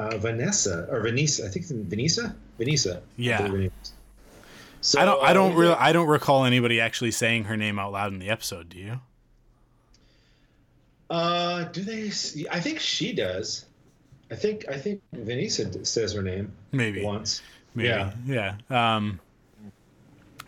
[0.01, 1.45] uh, Vanessa or Vanessa.
[1.45, 2.35] I think it's Vanessa.
[2.59, 3.03] Vanessa.
[3.17, 3.69] Yeah.
[4.81, 5.23] So, I don't.
[5.23, 5.75] I don't uh, really.
[5.75, 8.71] I don't recall anybody actually saying her name out loud in the episode.
[8.71, 9.01] Do you?
[11.11, 12.07] Uh, do they?
[12.51, 13.67] I think she does.
[14.31, 14.65] I think.
[14.71, 16.53] I think Vanessa says her name.
[16.73, 17.43] Maybe once.
[17.75, 17.89] Maybe.
[17.89, 18.13] Yeah.
[18.25, 18.55] Yeah.
[18.71, 19.21] Um.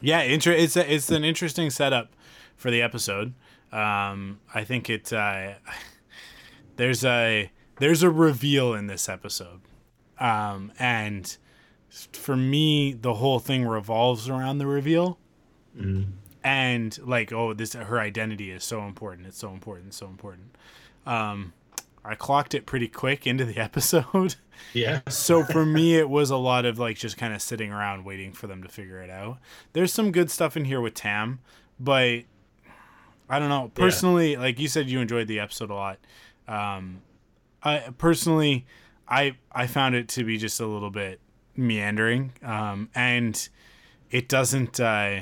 [0.00, 0.22] Yeah.
[0.22, 2.08] Inter- it's a, it's an interesting setup
[2.56, 3.34] for the episode.
[3.70, 4.40] Um.
[4.54, 5.12] I think it.
[5.12, 5.52] Uh,
[6.76, 7.50] there's a
[7.82, 9.60] there's a reveal in this episode,
[10.20, 11.36] um, and
[12.12, 15.18] for me, the whole thing revolves around the reveal.
[15.76, 16.12] Mm.
[16.44, 19.26] And like, oh, this her identity is so important.
[19.26, 19.94] It's so important.
[19.94, 20.54] So important.
[21.06, 21.54] Um,
[22.04, 24.36] I clocked it pretty quick into the episode.
[24.72, 25.00] Yeah.
[25.08, 28.32] so for me, it was a lot of like just kind of sitting around waiting
[28.32, 29.38] for them to figure it out.
[29.72, 31.40] There's some good stuff in here with Tam,
[31.80, 32.20] but
[33.28, 33.72] I don't know.
[33.74, 34.38] Personally, yeah.
[34.38, 35.98] like you said, you enjoyed the episode a lot.
[36.46, 37.02] Um,
[37.64, 38.66] I personally,
[39.08, 41.20] I I found it to be just a little bit
[41.56, 43.48] meandering, um, and
[44.10, 45.20] it doesn't uh,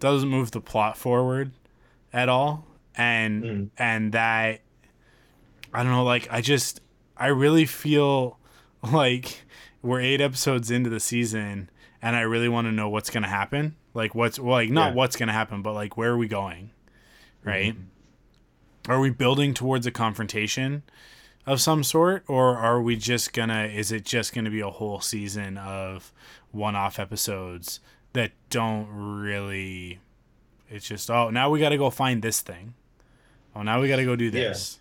[0.00, 1.52] doesn't move the plot forward
[2.12, 3.70] at all, and mm.
[3.78, 4.60] and that
[5.72, 6.80] I don't know, like I just
[7.16, 8.38] I really feel
[8.92, 9.42] like
[9.82, 11.70] we're eight episodes into the season,
[12.02, 13.76] and I really want to know what's gonna happen.
[13.94, 14.94] Like what's well, like not yeah.
[14.94, 16.70] what's gonna happen, but like where are we going,
[17.44, 17.74] right?
[17.74, 17.82] Mm-hmm.
[18.88, 20.82] Are we building towards a confrontation?
[21.48, 25.00] of some sort or are we just gonna is it just gonna be a whole
[25.00, 26.12] season of
[26.52, 27.80] one-off episodes
[28.12, 29.98] that don't really
[30.68, 32.74] it's just oh now we gotta go find this thing
[33.56, 34.78] oh now we gotta go do this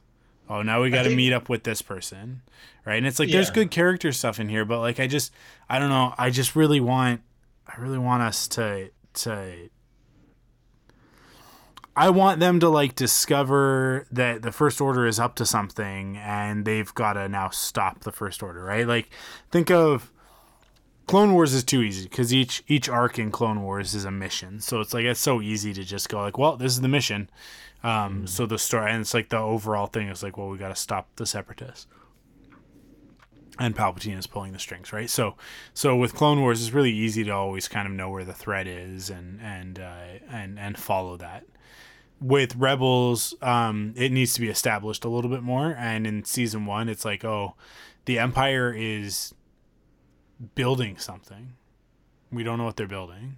[0.50, 0.58] yeah.
[0.58, 2.42] oh now we gotta think, meet up with this person
[2.86, 3.36] right and it's like yeah.
[3.36, 5.32] there's good character stuff in here but like i just
[5.70, 7.22] i don't know i just really want
[7.66, 9.70] i really want us to to
[11.98, 16.64] I want them to like discover that the first order is up to something and
[16.64, 18.88] they've got to now stop the first order, right?
[18.88, 19.10] Like
[19.50, 20.12] think of
[21.08, 24.60] Clone Wars is too easy because each each arc in Clone Wars is a mission,
[24.60, 27.32] so it's like it's so easy to just go like, well, this is the mission.
[27.84, 28.30] Um, mm.
[28.30, 30.76] So the story and it's like the overall thing is like, well, we got to
[30.76, 31.88] stop the Separatists,
[33.58, 35.10] and Palpatine is pulling the strings, right?
[35.10, 35.36] So
[35.74, 38.68] so with Clone Wars, it's really easy to always kind of know where the threat
[38.68, 41.44] is and and uh, and and follow that
[42.20, 45.76] with Rebels, um, it needs to be established a little bit more.
[45.78, 47.56] And in season one, it's like, oh,
[48.06, 49.34] the Empire is
[50.56, 51.54] building something.
[52.32, 53.38] We don't know what they're building.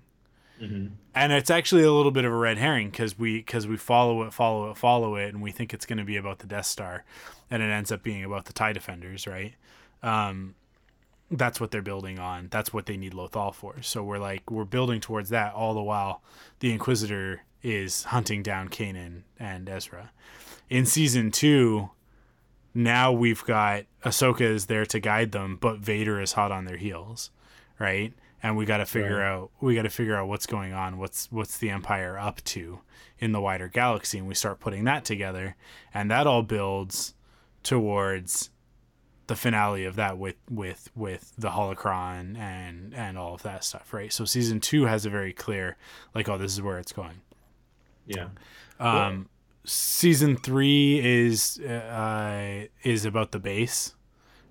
[1.15, 4.23] and it's actually a little bit of a red herring because we because we follow
[4.23, 6.65] it, follow it, follow it, and we think it's going to be about the Death
[6.65, 7.05] Star,
[7.49, 9.53] and it ends up being about the Tie Defenders, right?
[10.03, 10.55] Um,
[11.31, 12.47] that's what they're building on.
[12.51, 13.81] That's what they need Lothal for.
[13.81, 16.21] So we're like we're building towards that all the while
[16.59, 20.11] the Inquisitor is hunting down Kanan and Ezra.
[20.69, 21.89] In season two,
[22.73, 26.77] now we've got Ahsoka is there to guide them, but Vader is hot on their
[26.77, 27.31] heels,
[27.79, 28.13] right?
[28.41, 29.27] And we got to figure Right.
[29.27, 32.79] out we got to figure out what's going on, what's what's the Empire up to
[33.19, 35.55] in the wider galaxy, and we start putting that together,
[35.93, 37.15] and that all builds
[37.63, 38.49] towards
[39.27, 43.93] the finale of that with with with the holocron and and all of that stuff,
[43.93, 44.11] right?
[44.13, 45.75] So season two has a very clear
[46.15, 47.21] like, oh, this is where it's going.
[48.17, 48.29] Yeah.
[48.79, 49.29] Um,
[49.65, 53.93] season three is uh, is about the base,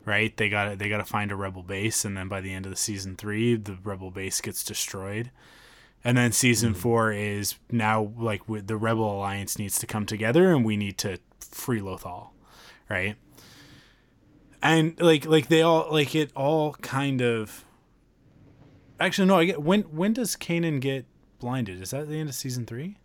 [0.05, 0.37] right?
[0.37, 2.71] They got they got to find a rebel base, and then by the end of
[2.71, 5.31] the season three, the rebel base gets destroyed.
[6.05, 10.65] And then season four is now like the rebel alliance needs to come together, and
[10.65, 12.29] we need to free Lothal,
[12.89, 13.17] right?
[14.63, 17.65] And like like they all like it all kind of.
[19.01, 19.39] Actually, no.
[19.39, 21.07] I get when when does Kanan get
[21.41, 21.81] blinded?
[21.81, 22.99] Is that the end of season three?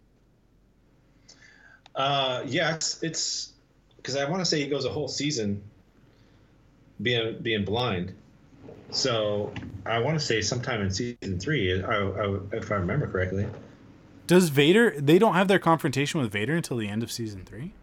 [1.96, 3.54] Uh, yeah, it's it's
[3.98, 5.62] because I want to say he goes a whole season
[7.02, 8.14] being being blind.
[8.92, 9.52] So
[9.86, 13.48] I want to say sometime in season three, I, I, if I remember correctly.
[14.28, 14.94] Does Vader?
[15.00, 17.74] They don't have their confrontation with Vader until the end of season three.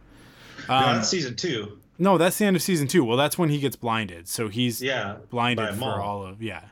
[0.68, 1.78] no, Um, that's season two.
[1.98, 3.04] no, that's the end of season two.
[3.04, 4.28] Well, that's when he gets blinded.
[4.28, 6.62] So he's Yeah, blinded for all of yeah.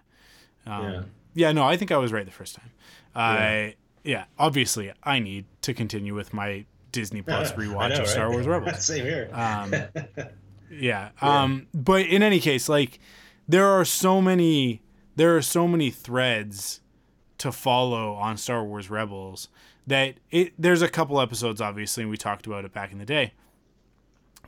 [0.66, 1.02] Um, Yeah.
[1.34, 1.52] yeah.
[1.52, 2.70] No, I think I was right the first time.
[3.14, 3.74] I
[4.04, 4.24] yeah.
[4.38, 6.64] Obviously, I need to continue with my
[6.98, 8.32] Disney Plus rewatch know, of Star right?
[8.32, 8.84] Wars Rebels.
[8.84, 9.30] Same here.
[9.32, 9.72] Um,
[10.70, 11.10] yeah.
[11.20, 12.98] Um, but in any case, like
[13.46, 14.82] there are so many
[15.14, 16.80] there are so many threads
[17.38, 19.48] to follow on Star Wars Rebels
[19.86, 23.06] that it there's a couple episodes obviously and we talked about it back in the
[23.06, 23.32] day.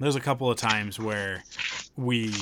[0.00, 1.44] There's a couple of times where
[1.96, 2.34] we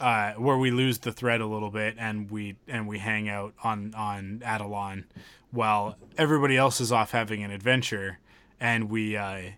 [0.00, 3.54] uh, where we lose the thread a little bit and we and we hang out
[3.62, 5.04] on on Atollon
[5.52, 8.18] while everybody else is off having an adventure
[8.60, 9.50] and we uh,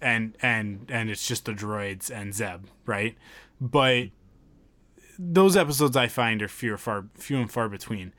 [0.00, 3.16] and and and it's just the droids and Zeb, right?
[3.60, 4.08] But
[5.18, 8.12] those episodes I find are few far few and far between.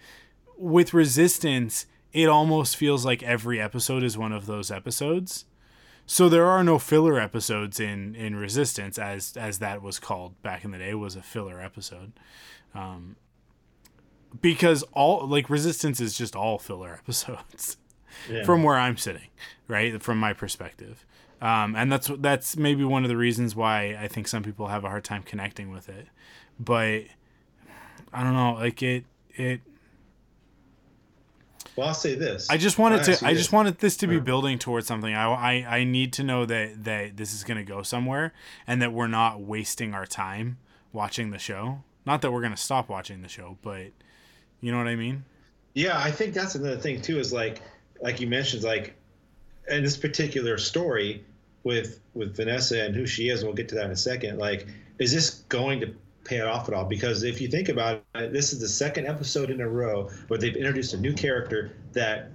[0.57, 5.45] With Resistance, it almost feels like every episode is one of those episodes.
[6.05, 10.65] So there are no filler episodes in in Resistance as as that was called back
[10.65, 12.13] in the day was a filler episode.
[12.75, 13.15] Um
[14.41, 17.77] because all like Resistance is just all filler episodes
[18.29, 18.43] Yeah.
[18.43, 19.29] from where I'm sitting,
[19.67, 20.01] right?
[20.01, 21.05] From my perspective.
[21.41, 24.83] Um, and that's that's maybe one of the reasons why I think some people have
[24.83, 26.07] a hard time connecting with it.
[26.59, 27.03] But
[28.13, 29.05] I don't know, like it
[29.35, 29.61] it
[31.75, 32.49] well, I'll say this.
[32.49, 33.39] I just wanted to I this.
[33.39, 35.13] just wanted this to be building towards something.
[35.13, 38.33] I, I I need to know that that this is going to go somewhere
[38.67, 40.57] and that we're not wasting our time
[40.91, 41.83] watching the show.
[42.05, 43.91] Not that we're going to stop watching the show, but
[44.59, 45.23] you know what I mean?
[45.73, 47.17] Yeah, I think that's another thing too.
[47.19, 47.61] Is like,
[48.01, 48.95] like you mentioned, like,
[49.69, 51.23] in this particular story
[51.63, 54.37] with with Vanessa and who she is, and we'll get to that in a second.
[54.37, 55.93] Like, is this going to
[56.23, 56.85] pay it off at all?
[56.85, 60.39] Because if you think about it, this is the second episode in a row where
[60.39, 62.31] they've introduced a new character that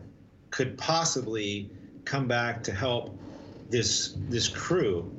[0.51, 1.71] could possibly
[2.05, 3.17] come back to help
[3.71, 5.11] this this crew.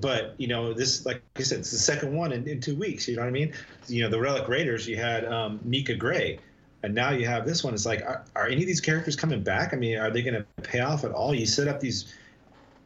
[0.00, 3.08] But you know, this like I said, it's the second one in, in two weeks.
[3.08, 3.52] You know what I mean?
[3.86, 4.86] You know, the Relic Raiders.
[4.86, 6.38] You had um, Mika Grey,
[6.82, 7.74] and now you have this one.
[7.74, 9.72] It's like, are, are any of these characters coming back?
[9.72, 11.34] I mean, are they going to pay off at all?
[11.34, 12.14] You set up these,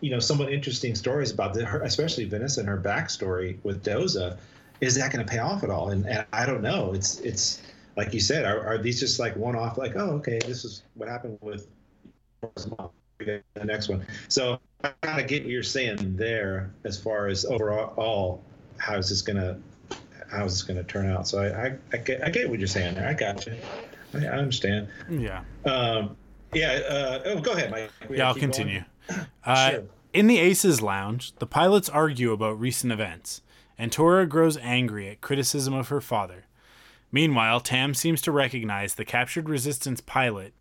[0.00, 4.38] you know, somewhat interesting stories about the, her, especially Vanessa and her backstory with Doza.
[4.80, 5.90] Is that going to pay off at all?
[5.90, 6.94] And, and I don't know.
[6.94, 7.60] It's it's
[7.96, 8.44] like you said.
[8.44, 9.76] Are, are these just like one off?
[9.76, 11.66] Like, oh, okay, this is what happened with
[13.18, 14.06] the next one.
[14.28, 18.42] So I kind of get what you're saying there as far as overall
[18.78, 19.58] how is this gonna how
[20.32, 21.28] is this gonna turn out.
[21.28, 23.08] So I I, I get I get what you're saying there.
[23.08, 23.54] I got you.
[24.14, 24.88] I, I understand.
[25.08, 25.42] Yeah.
[25.64, 26.16] Um,
[26.52, 26.80] yeah.
[26.88, 27.90] Uh, oh, go ahead, Mike.
[28.08, 28.84] We Yeah, I'll continue.
[29.44, 29.82] Uh, Sure.
[30.12, 33.42] In the Aces Lounge, the pilots argue about recent events,
[33.76, 36.46] and Torra grows angry at criticism of her father.
[37.10, 40.52] Meanwhile, Tam seems to recognize the captured Resistance pilot.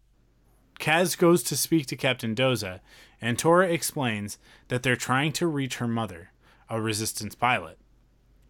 [0.80, 2.80] Kaz goes to speak to Captain Doza,
[3.22, 4.38] and Torra explains
[4.70, 6.32] that they're trying to reach her mother,
[6.70, 7.78] a Resistance pilot.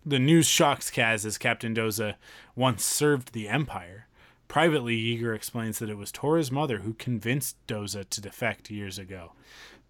[0.05, 2.15] The news shocks Kaz as Captain Doza
[2.55, 4.07] once served the Empire.
[4.47, 9.33] Privately, Yeager explains that it was Torra's mother who convinced Doza to defect years ago.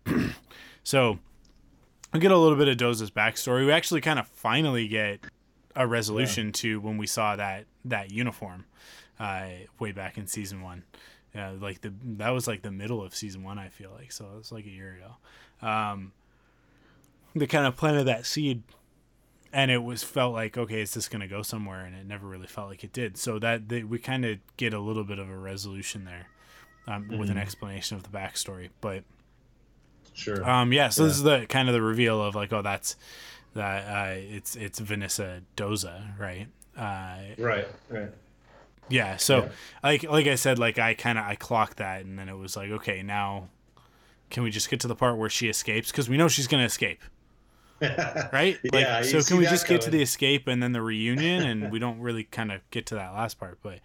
[0.84, 1.20] so,
[2.14, 3.66] we get a little bit of Doza's backstory.
[3.66, 5.22] We actually kind of finally get
[5.76, 8.66] a resolution to when we saw that that uniform
[9.20, 9.47] uh,
[9.80, 10.84] way back in season one.
[11.34, 13.60] Yeah, like the that was like the middle of season one.
[13.60, 15.68] I feel like so it was like a year ago.
[15.68, 16.14] Um,
[17.36, 18.64] they kind of planted that seed,
[19.54, 21.86] and it was felt like okay, is this gonna go somewhere?
[21.86, 23.18] And it never really felt like it did.
[23.18, 26.28] So that they, we kind of get a little bit of a resolution there,
[26.88, 27.41] um, with an Mhm.
[27.41, 28.70] explanation of the backstory.
[28.82, 29.04] But
[30.14, 30.47] Sure.
[30.50, 31.08] um, yeah, so Yeah.
[31.08, 32.95] this is the kind of the reveal of like, oh, that's
[33.54, 36.47] that uh, it's it's Vanessa Doza, right?
[36.78, 37.68] Uh, right.
[37.89, 38.10] Right.
[38.89, 39.18] yeah.
[39.18, 39.50] So Yeah.
[39.84, 42.56] like like I said, like I kind of I clocked that, and then it was
[42.56, 43.50] like, okay, now
[44.30, 45.91] can we just get to the part where she escapes?
[45.91, 47.02] Because we know she's gonna escape,
[48.34, 48.58] right?
[48.72, 51.72] Like, Yeah, So can we just get to the escape and then the reunion, and
[51.72, 53.80] we don't really kind of get to that last part, but.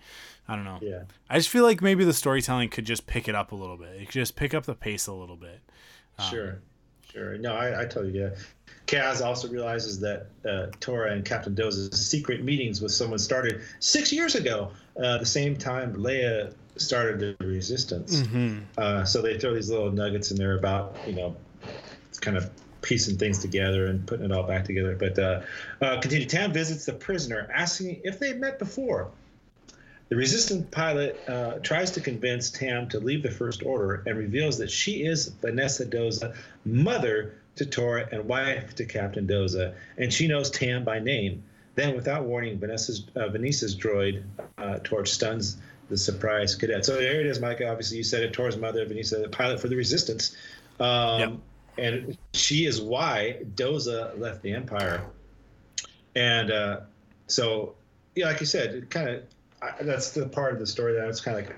[0.47, 0.79] I don't know.
[0.83, 1.05] Yeah.
[1.31, 3.95] I just feel like maybe the storytelling could just pick it up a little bit.
[3.95, 5.61] It could just pick up the pace a little bit.
[6.19, 6.61] Um, Sure,
[7.11, 7.39] sure.
[7.39, 8.39] No, I, I totally get it.
[8.87, 14.13] Kaz also realizes that uh, Torra and Captain Doza's secret meetings with someone started six
[14.13, 14.71] years ago,
[15.03, 18.21] uh, the same time Leia started the Resistance.
[18.21, 18.65] Mhm.
[18.77, 21.35] Uh, so they throw these little nuggets in there about, you know,
[22.21, 22.51] kind of
[22.85, 24.95] piecing things together and putting it all back together.
[24.95, 25.41] But uh,
[25.81, 26.27] uh, continue.
[26.27, 29.11] Tam visits the prisoner, asking if they've met before.
[30.11, 34.59] The resistant pilot uh, tries to convince Tam to leave the First Order and reveals
[34.59, 40.29] that she is Vanessa Doza, mother to Torra and wife to Captain Doza, and she
[40.29, 41.43] knows Tam by name.
[41.75, 44.23] Then, without warning, Vanessa's, uh, Vanisa's droid
[44.59, 45.57] uh, torch stuns
[45.89, 46.85] the surprise cadet.
[46.85, 47.69] So there it is, Micah.
[47.69, 48.33] Obviously, you said it.
[48.33, 50.37] Torra's mother, Vanessa, the pilot for the Resistance,
[50.81, 51.43] um,
[51.79, 55.05] and she is why Doza left the Empire.
[56.15, 56.81] And uh,
[57.27, 57.75] so,
[58.15, 59.23] yeah, like you said, kind of
[59.81, 61.57] that's the part of the story that's kind of like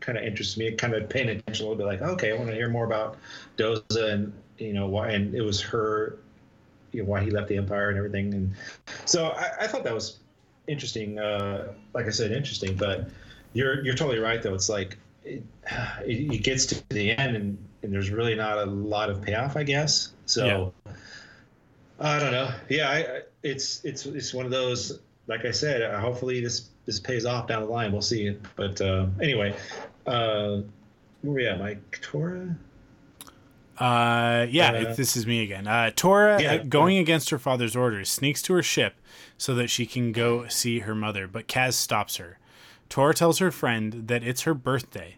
[0.00, 0.66] kind of interests me.
[0.66, 2.84] It kind of paying attention a little bit, like okay, I want to hear more
[2.84, 3.16] about
[3.56, 6.18] Doza and you know why, and it was her,
[6.92, 8.34] you know, why he left the Empire and everything.
[8.34, 8.54] And
[9.04, 10.18] so I, I thought that was
[10.66, 11.18] interesting.
[11.18, 12.76] Uh, like I said, interesting.
[12.76, 13.08] But
[13.52, 14.54] you're you're totally right though.
[14.54, 15.42] It's like it,
[16.04, 19.62] it, gets to the end and, and there's really not a lot of payoff, I
[19.62, 20.12] guess.
[20.26, 20.72] So.
[22.00, 22.50] I don't know.
[22.68, 25.00] Yeah, I, it's it's it's one of those.
[25.26, 27.92] Like I said, uh, hopefully this this pays off down the line.
[27.92, 28.36] We'll see.
[28.56, 29.56] But uh, anyway,
[30.06, 30.60] uh,
[31.22, 31.98] where we at, Mike?
[32.02, 32.56] Torra?
[33.78, 35.66] Uh, yeah, Uh, it- this is me again.
[35.66, 36.54] Uh, Torra, Yeah.
[36.54, 38.94] uh, going against her father's orders, sneaks to her ship
[39.36, 42.38] so that she can go see her mother, but Kaz stops her.
[42.88, 45.16] Torra tells her friend that it's her birthday,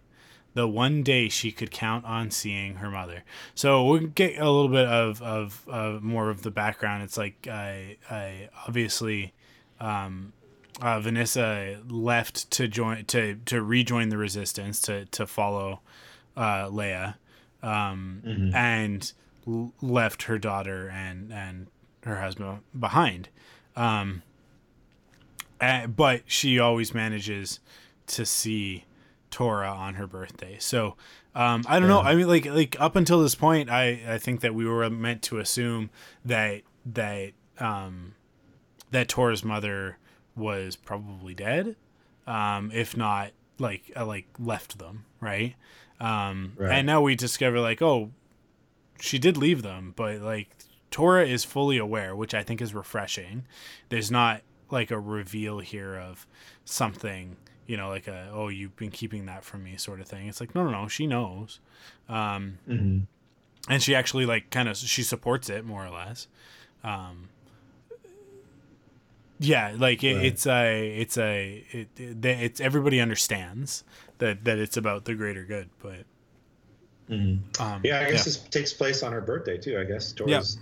[0.54, 3.22] the one day she could count on seeing her mother.
[3.54, 7.02] So we'll get a little bit of, of, of more of the background.
[7.02, 9.34] It's like, I, I obviously,
[9.80, 10.32] um,
[10.80, 15.80] uh, Vanessa left to join to to rejoin the resistance to to follow
[16.36, 17.14] uh, Leia,
[17.62, 18.54] um, Mhm.
[18.54, 19.12] and
[19.48, 21.68] l- left her daughter and and
[22.04, 23.30] her husband behind.
[23.74, 24.22] Um,
[25.60, 27.60] uh, but she always manages
[28.08, 28.84] to see
[29.30, 30.56] Torra on her birthday.
[30.58, 30.96] So
[31.34, 32.00] um, I don't know.
[32.00, 35.22] I mean, like like up until this point, I I think that we were meant
[35.24, 35.90] to assume
[36.24, 38.14] that that um,
[38.90, 39.98] that Torra's mother
[40.34, 41.76] was probably dead,
[42.26, 45.54] um, if not like uh, like left them, right?
[46.00, 46.72] Um, Right.
[46.72, 48.12] And now we discover like, oh,
[49.00, 50.48] she did leave them, but like
[50.90, 53.44] Torra is fully aware, which I think is refreshing.
[53.88, 56.26] There's not like a reveal here of
[56.64, 57.36] something,
[57.66, 60.26] you know, like a oh you've been keeping that from me sort of thing.
[60.28, 61.60] It's like no no no, she knows.
[62.08, 63.72] Um, Mm-hmm.
[63.72, 66.28] and she actually like kind of she supports it more or less
[66.84, 67.28] um
[69.38, 70.24] yeah like it, Right.
[70.26, 73.84] it's a it's a it, it, it's everybody understands
[74.18, 76.04] that that it's about the greater good but
[77.10, 77.62] Mm-hmm.
[77.62, 79.78] um Yeah, I guess this takes place on her birthday too.
[79.78, 80.58] I guess Torra's.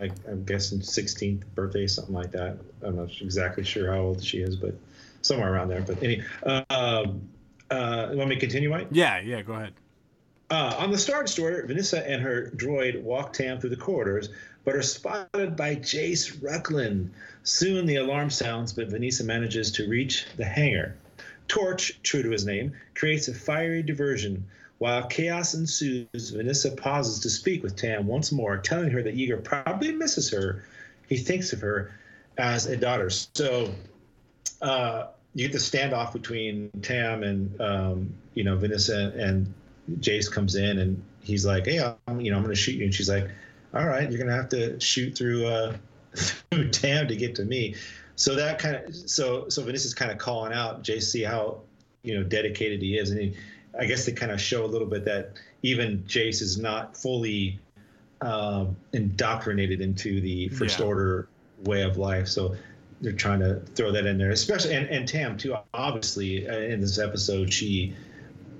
[0.00, 2.58] I, I'm guessing 16th birthday, something like that.
[2.82, 4.74] I'm not exactly sure how old she is, but
[5.22, 5.82] somewhere around there.
[5.82, 7.28] But any, uh, um,
[7.70, 8.88] uh, you want me continue, Mike?
[8.90, 9.72] yeah yeah go ahead
[10.50, 14.28] Uh, on the Star Destroyer, Vanessa and her droid walk Tam through the corridors,
[14.64, 17.08] but are spotted by Jace Rucklin.
[17.42, 20.96] Soon the alarm sounds, but Vanessa manages to reach the hangar.
[21.48, 24.44] Torch, true to his name, creates a fiery diversion.
[24.82, 29.44] While chaos ensues, Vanessa pauses to speak with Tam once more, telling her that Yeager
[29.44, 30.64] probably misses her.
[31.08, 31.94] He thinks of her
[32.36, 33.08] as a daughter.
[33.08, 33.72] So
[34.60, 35.06] uh,
[35.36, 39.54] you get the standoff between Tam and um, you know Vanessa and
[40.00, 41.78] Jace comes in and he's like, "Hey,
[42.08, 43.30] I'm, you know, I'm going to shoot you," and she's like,
[43.72, 45.76] "All right, you're going to have to shoot through uh,
[46.16, 47.76] through Tam to get to me."
[48.16, 51.60] So that kind of so so Vanessa's kind of calling out Jace, see how
[52.02, 53.36] you know dedicated he is, and he,
[53.78, 57.58] I guess they kind of show a little bit that even Jace is not fully
[58.20, 60.86] um, indoctrinated into the First Yeah.
[60.86, 61.28] Order
[61.64, 62.28] way of life.
[62.28, 62.56] So
[63.00, 65.56] they're trying to throw that in there, especially and, and Tam too.
[65.74, 67.94] Obviously, uh, in this episode, she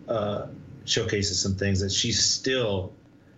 [0.08, 0.46] uh,
[0.84, 2.92] showcases some things that she's still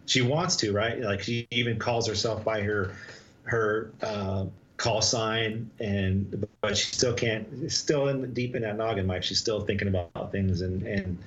[0.06, 2.94] she wants to right like she even calls herself by her
[3.44, 4.46] her uh,
[4.76, 9.38] call sign and but she still can't still in deep in that noggin mike she's
[9.38, 11.18] still thinking about things and and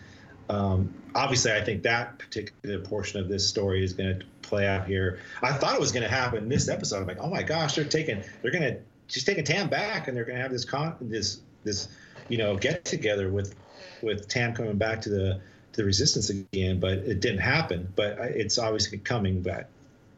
[0.49, 4.87] um, obviously i think that particular portion of this story is going to play out
[4.87, 5.19] here.
[5.41, 7.01] I thought it was going to happen this episode.
[7.01, 10.15] I'm like oh my gosh they're taking they're going to she's taking tam back and
[10.15, 11.89] they're going to have this con this this
[12.29, 13.55] you know get together with
[14.01, 15.41] with tam coming back to the
[15.73, 17.91] to the resistance again but it didn't happen.
[17.95, 19.69] But it's obviously coming but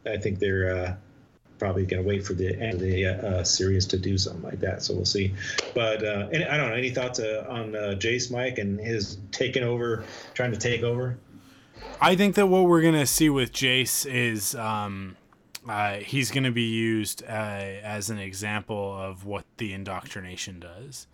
[0.06, 0.94] i think they're uh
[1.60, 4.58] probably going to wait for the end of the uh, series to do something like
[4.58, 4.82] that.
[4.82, 5.32] So we'll see.
[5.74, 6.74] But uh, and I don't know.
[6.74, 10.04] Any thoughts uh, on uh, Jace Mike and his taking over,
[10.34, 11.18] trying to take over?
[12.00, 15.16] I think that what we're going to see with Jace is um,
[15.68, 21.06] uh, he's going to be used uh, as an example of what the indoctrination does,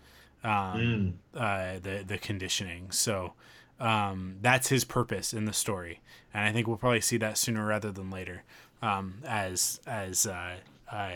[0.43, 1.83] um, mm.
[1.83, 2.89] the the conditioning.
[2.91, 3.33] So.
[3.79, 6.01] Um, that's his purpose in the story,
[6.33, 8.41] and I think we'll probably see that sooner rather than later
[8.81, 10.55] um, as as uh,
[10.91, 11.11] uh,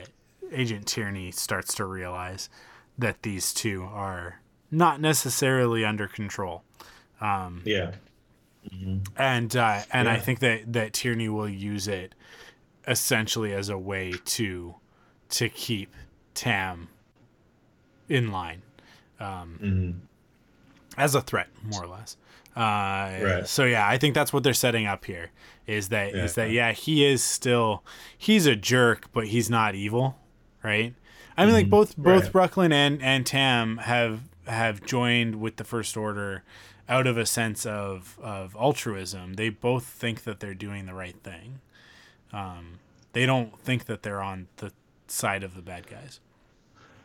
[0.51, 2.49] Agent Tierney starts to realize
[2.97, 6.63] that these two are not necessarily under control.
[7.19, 7.91] Um, yeah.
[8.73, 8.99] Mm-hmm.
[9.17, 10.13] And uh, and yeah.
[10.13, 12.13] I think that that Tierney will use it
[12.87, 14.75] essentially as a way to
[15.29, 15.95] to keep
[16.33, 16.89] Tam
[18.07, 18.61] in line,
[19.19, 19.91] um, mm-hmm.
[20.97, 22.17] as a threat, more or less.
[22.55, 22.59] Uh,
[23.23, 23.47] right.
[23.47, 25.31] So yeah, I think that's what they're setting up here.
[25.71, 26.23] Is that yeah.
[26.23, 27.83] is that yeah he is still
[28.17, 30.17] he's a jerk, but he's not evil,
[30.63, 30.93] right?
[31.37, 31.55] I mean, mm-hmm.
[31.55, 32.51] like both both right.
[32.51, 36.43] Rucklin and and Tam have have joined with the First Order
[36.89, 39.35] out of a sense of of altruism.
[39.35, 41.61] They both think that they're doing the right thing.
[42.33, 42.79] Um,
[43.13, 44.71] they don't think that they're on the
[45.07, 46.19] side of the bad guys.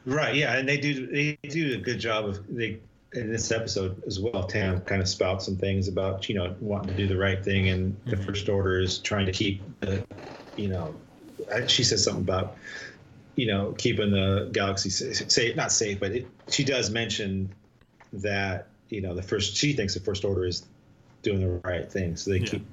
[0.05, 0.35] Right.
[0.35, 2.79] Yeah, and they do they do a good job of they
[3.17, 6.89] in this episode as well, Tam kind of spouts some things about you know wanting
[6.89, 8.25] to do the right thing, and the mm-hmm.
[8.25, 10.05] first order is trying to keep the,
[10.57, 10.95] you know,
[11.67, 12.57] she says something about
[13.35, 17.53] you know keeping the galaxy safe, not safe, but it, she does mention
[18.13, 20.67] that you know the first she thinks the first order is
[21.23, 22.47] doing the right thing, so they yeah.
[22.47, 22.67] keep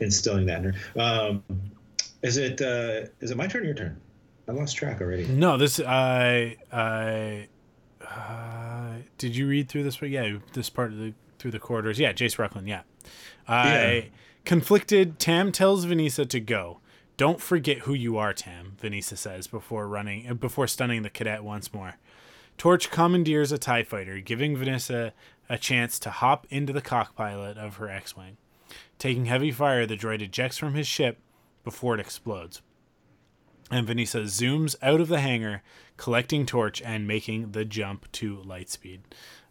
[0.00, 1.00] instilling that in her.
[1.00, 1.42] Um,
[2.22, 4.00] is it uh, is it my turn or your turn?
[4.48, 5.26] I lost track already.
[5.26, 7.48] No, this I I
[8.00, 8.75] uh,
[9.18, 10.00] did you read through this?
[10.02, 11.98] Yeah, this part of the through the corridors.
[11.98, 12.66] Yeah, Jace Rucklin.
[12.66, 12.82] Yeah.
[13.46, 14.04] I yeah.
[14.44, 15.18] conflicted.
[15.18, 16.80] Tam tells Vanessa to go.
[17.16, 18.76] Don't forget who you are, Tam.
[18.80, 21.96] Vanessa says before running uh, before stunning the cadet once more.
[22.58, 25.12] Torch commandeers a Tie fighter, giving Vanessa
[25.48, 28.38] a chance to hop into the cockpilot of her X-wing.
[28.98, 31.18] Taking heavy fire, the droid ejects from his ship
[31.64, 32.62] before it explodes
[33.70, 35.62] and Vanessa zooms out of the hangar,
[35.96, 39.00] collecting torch and making the jump to lightspeed.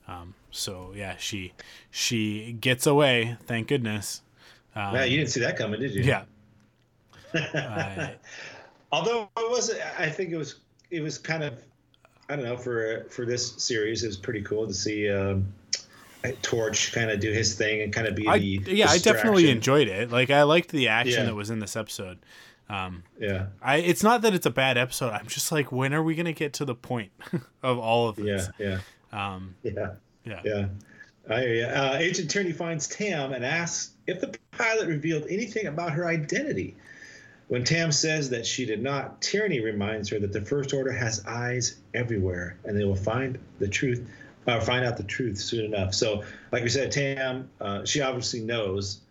[0.07, 1.53] Um, so yeah, she
[1.91, 3.37] she gets away.
[3.45, 4.21] Thank goodness.
[4.75, 6.03] Um, yeah, you didn't see that coming, did you?
[6.03, 6.23] Yeah.
[7.33, 8.09] uh,
[8.91, 10.59] Although it was, I think it was
[10.91, 11.59] it was kind of,
[12.29, 15.09] I don't know for for this series, it was pretty cool to see.
[15.09, 15.47] Um,
[16.41, 18.89] Torch kind of do his thing and kind of be I, the yeah.
[18.89, 20.11] I definitely enjoyed it.
[20.11, 21.25] Like I liked the action yeah.
[21.25, 22.17] that was in this episode.
[22.69, 23.47] Um, yeah.
[23.61, 25.11] I it's not that it's a bad episode.
[25.11, 27.11] I'm just like, when are we gonna get to the point
[27.63, 28.49] of all of this?
[28.59, 28.79] Yeah.
[29.13, 29.35] Yeah.
[29.35, 29.91] Um, yeah.
[30.25, 30.41] Yeah.
[30.43, 30.65] Yeah.
[31.29, 36.07] I, uh, Agent Tierney finds Tam and asks if the pilot revealed anything about her
[36.07, 36.75] identity.
[37.47, 41.23] When Tam says that she did not, Tierney reminds her that the First Order has
[41.25, 44.07] eyes everywhere, and they will find the truth,
[44.47, 45.93] uh, find out the truth soon enough.
[45.93, 49.01] So, like we said, Tam, uh, she obviously knows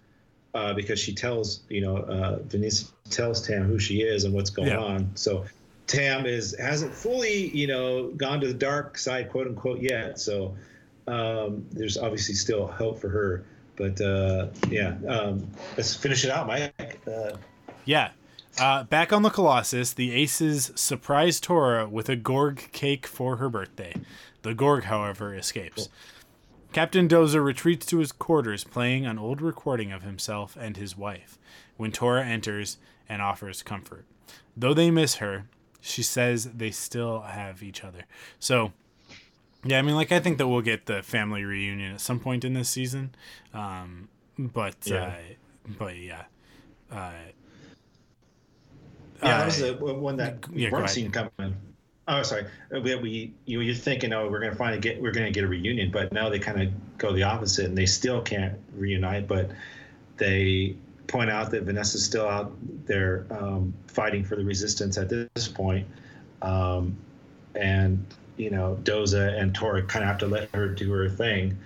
[0.54, 4.50] uh, because she tells you know uh, Vanessa tells Tam who she is and what's
[4.50, 4.78] going yeah.
[4.78, 5.10] on.
[5.14, 5.44] So
[5.86, 10.18] Tam is hasn't fully you know gone to the dark side quote unquote yet.
[10.18, 10.56] So
[11.06, 13.44] um, there's obviously still hope for her.
[13.76, 17.00] But uh, yeah, um, let's finish it out, Mike.
[17.06, 17.36] Uh,
[17.84, 18.10] yeah.
[18.56, 23.48] Uh, back on the Colossus, the Aces surprise Torra with a Gorg cake for her
[23.48, 23.94] birthday.
[24.42, 25.88] The Gorg, however, escapes.
[25.88, 25.92] Cool.
[26.74, 31.38] Captain Doza retreats to his quarters, playing an old recording of himself and his wife,
[31.76, 34.04] when Torra enters and offers comfort.
[34.56, 35.46] Though they miss her,
[35.80, 38.06] she says they still have each other.
[38.40, 38.72] So,
[39.64, 42.44] yeah, I mean, like, I think that we'll get the family reunion at some point
[42.44, 43.14] in this season.
[43.52, 45.04] Um, but, yeah.
[45.04, 45.12] Uh,
[45.78, 46.24] but yeah.
[46.90, 47.12] Uh,
[49.22, 51.54] yeah, that was the one that yeah, weren't seen coming.
[52.06, 52.46] Oh, sorry.
[52.74, 55.48] Uh, we, we you, you're thinking, oh, we're gonna finally get we're gonna get a
[55.48, 59.26] reunion, but now they kind of go the opposite, and they still can't reunite.
[59.26, 59.50] But
[60.18, 60.76] they
[61.06, 62.52] point out that Vanessa's still out
[62.86, 65.86] there um, fighting for the resistance at this point,
[66.42, 66.96] um,
[67.54, 68.04] and
[68.36, 71.56] you know Doza and Torra kind of have to let her do her thing.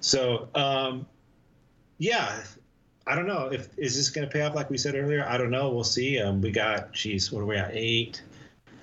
[0.00, 1.06] So um,
[1.98, 2.42] yeah,
[3.06, 5.24] I don't know if is this going to pay off like we said earlier.
[5.26, 5.70] I don't know.
[5.70, 6.20] We'll see.
[6.20, 7.70] Um, we got, geez, what are we at?
[7.72, 8.22] Eight.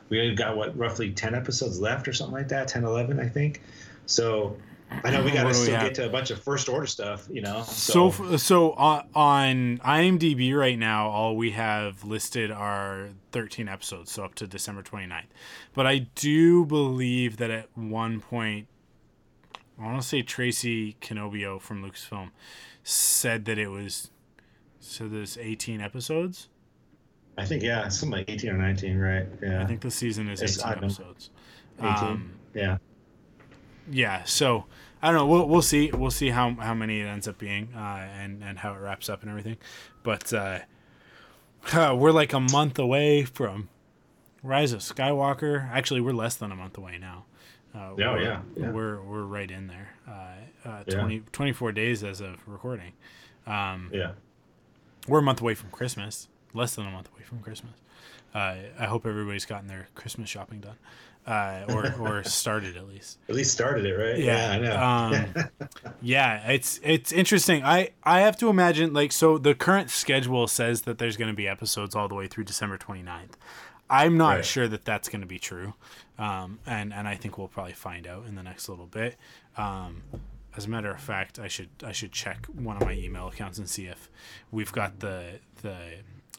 [0.10, 2.68] We got what roughly ten episodes left or something like that.
[2.68, 3.62] 10, 11, I think.
[4.06, 4.58] So
[5.04, 7.28] I know we got to still get to a bunch of first order stuff.
[7.30, 7.64] You know.
[7.64, 14.12] So f- so on, on IMDb right now, all we have listed are 13 episodes,
[14.12, 15.26] so up to December 29th.
[15.74, 18.68] But I do believe that at one point,
[19.80, 22.32] I want to say Tracy Cannobio from Lucasfilm
[22.84, 24.10] said that it was
[24.80, 26.50] so there's 18 episodes.
[27.40, 29.26] I think yeah, something like eighteen or nineteen, right?
[29.42, 29.62] Yeah.
[29.62, 31.30] I think the season is It's 18 episodes.
[31.80, 31.90] 18.
[31.92, 32.78] Um, yeah.
[33.90, 34.66] yeah so
[35.02, 37.70] i don't know we'll, we'll see we'll see how, how many it ends up being
[37.76, 39.56] uh, and and how it wraps up and everything
[40.04, 40.60] but uh,
[41.96, 43.70] we're like a month away from
[44.44, 47.26] rise of skywalker actually we're less than a month away now
[47.76, 48.72] uh, Yeah, we're, yeah, yeah.
[48.72, 51.00] we're we're right in there uh, uh, Yeah.
[51.00, 52.94] 20, 24 days as of recording
[53.46, 54.14] um, Yeah.
[55.08, 57.74] we're a month away from christmas less than a month away from christmas
[58.36, 60.76] uh, i hope everybody's gotten their christmas shopping done
[61.28, 64.18] uh, or or started at least At least started it, right?
[64.18, 64.82] yeah, I know.
[64.82, 65.50] um,
[66.02, 67.62] yeah, it's it's interesting.
[67.64, 71.36] I I have to imagine like so the current schedule says that there's going to
[71.36, 73.34] be episodes all the way through December 29th.
[73.92, 74.46] I'm not Right.
[74.46, 75.74] sure that that's going to be true,
[76.18, 79.16] um, and and I think we'll probably find out in the next little bit.
[79.58, 80.02] Um,
[80.56, 83.60] as a matter of fact, I should I should check one of my email accounts
[83.60, 84.10] and see if
[84.52, 85.76] we've got the the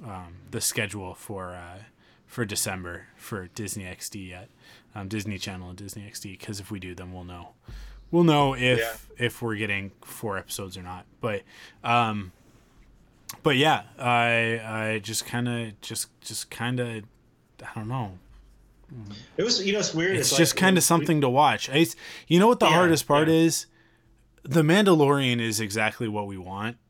[0.04, 1.78] um, the schedule for uh,
[2.26, 4.48] for December for Disney XD yet,
[4.94, 6.38] um, Disney Channel and Disney XD.
[6.38, 7.50] Because if we do, then we'll know.
[8.10, 8.94] We'll know if Yeah.
[9.18, 11.06] if we're getting four episodes or not.
[11.20, 11.42] But
[11.84, 12.32] um,
[13.42, 17.04] but yeah, I I just kind of just just kind of
[17.62, 18.18] I don't know.
[19.36, 20.16] it was, you know, it's weird.
[20.16, 21.68] It's, like just kind of something to watch.
[21.68, 21.94] It's,
[22.26, 23.34] you know what the Yeah, hardest part yeah.
[23.34, 23.66] is?
[24.42, 26.80] The Mandalorian is exactly what we want, we-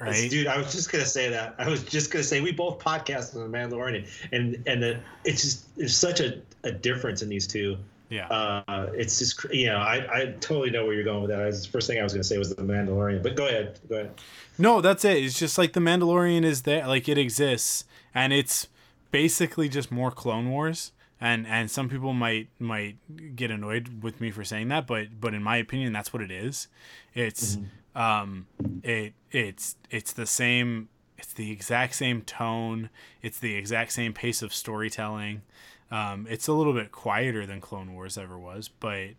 [0.00, 0.30] right?
[0.30, 1.54] Dude, I was just gonna say that.
[1.58, 5.42] I was just gonna say we both podcast on the Mandalorian, and and the, it's
[5.42, 7.76] just there's such a, a difference in these two.
[8.08, 8.26] yeah.
[8.28, 11.38] Uh, it's just you know I, I totally know where you're going with that.
[11.38, 13.78] That was the first thing I was gonna say was the Mandalorian, but go ahead,
[13.88, 14.20] go ahead.
[14.58, 15.22] No, that's it.
[15.24, 17.84] It's just like the Mandalorian is there, like it exists,
[18.14, 18.68] and it's
[19.10, 20.92] basically just more Clone Wars.
[21.22, 22.96] And and some people might might
[23.36, 26.30] get annoyed with me for saying that, but but in my opinion, that's what it
[26.30, 26.66] is.
[27.14, 27.58] It's
[27.94, 28.46] um
[28.82, 30.88] it it's it's the same.
[31.18, 32.88] It's the exact same tone.
[33.20, 35.42] It's the exact same pace of storytelling.
[35.90, 39.10] Um, it's a little bit quieter than Clone Wars ever was, but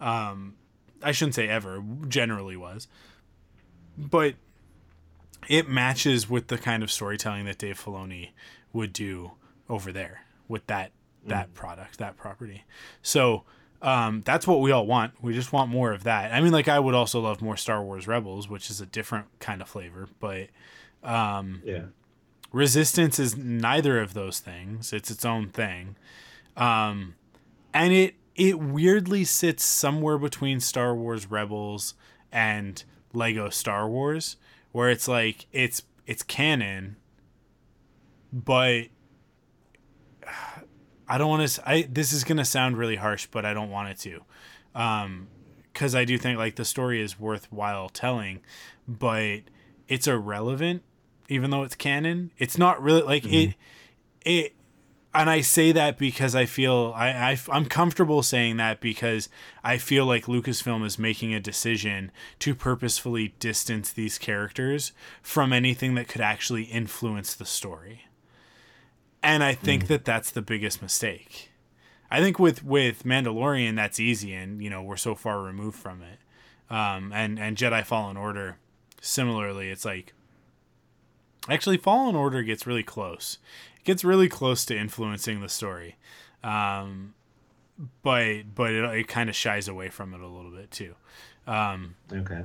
[0.00, 0.54] um,
[1.02, 1.82] I shouldn't say ever.
[2.08, 2.88] Generally was,
[3.98, 4.34] but
[5.48, 8.30] it matches with the kind of storytelling that Dave Filoni
[8.72, 9.32] would do
[9.68, 10.92] over there with that
[11.26, 12.64] that product, that property.
[13.02, 13.44] So
[13.82, 15.12] um, that's what we all want.
[15.20, 16.32] We just want more of that.
[16.32, 19.26] I mean, like I would also love more Star Wars Rebels, which is a different
[19.40, 20.48] kind of flavor, but
[21.02, 21.86] um, Yeah,
[22.52, 24.92] Resistance is neither of those things.
[24.92, 25.96] It's its own thing.
[26.56, 27.16] Um,
[27.74, 31.94] and it it weirdly sits somewhere between Star Wars Rebels
[32.30, 34.36] and Lego Star Wars,
[34.70, 36.96] where it's like it's it's canon,
[38.32, 38.86] but
[41.12, 41.68] I don't want to.
[41.68, 44.20] I this is gonna sound really harsh, but I don't want it to,
[44.74, 45.28] um,
[45.70, 48.40] because I do think like the story is worthwhile telling,
[48.88, 49.40] but
[49.88, 50.82] it's irrelevant,
[51.28, 52.30] even though it's canon.
[52.38, 53.54] It's not really like it.
[54.24, 54.54] It
[55.12, 59.28] and I say that because I feel I, I I'm comfortable saying that because
[59.62, 65.94] I feel like Lucasfilm is making a decision to purposefully distance these characters from anything
[65.96, 68.06] that could actually influence the story.
[69.22, 71.50] And I think that that's the biggest mistake.
[72.10, 76.02] I think with with Mandalorian that's easy and you know we're so far removed from
[76.02, 76.18] it.
[76.74, 78.58] Um and and Jedi Fallen Order
[79.00, 80.12] similarly it's like
[81.48, 83.38] actually Fallen Order gets really close.
[83.78, 85.96] It gets really close to influencing the story.
[86.44, 87.14] Um
[88.02, 90.94] but but it, it kind of shies away from it a little bit too.
[91.46, 92.42] Um okay,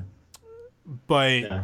[1.07, 1.63] but yeah,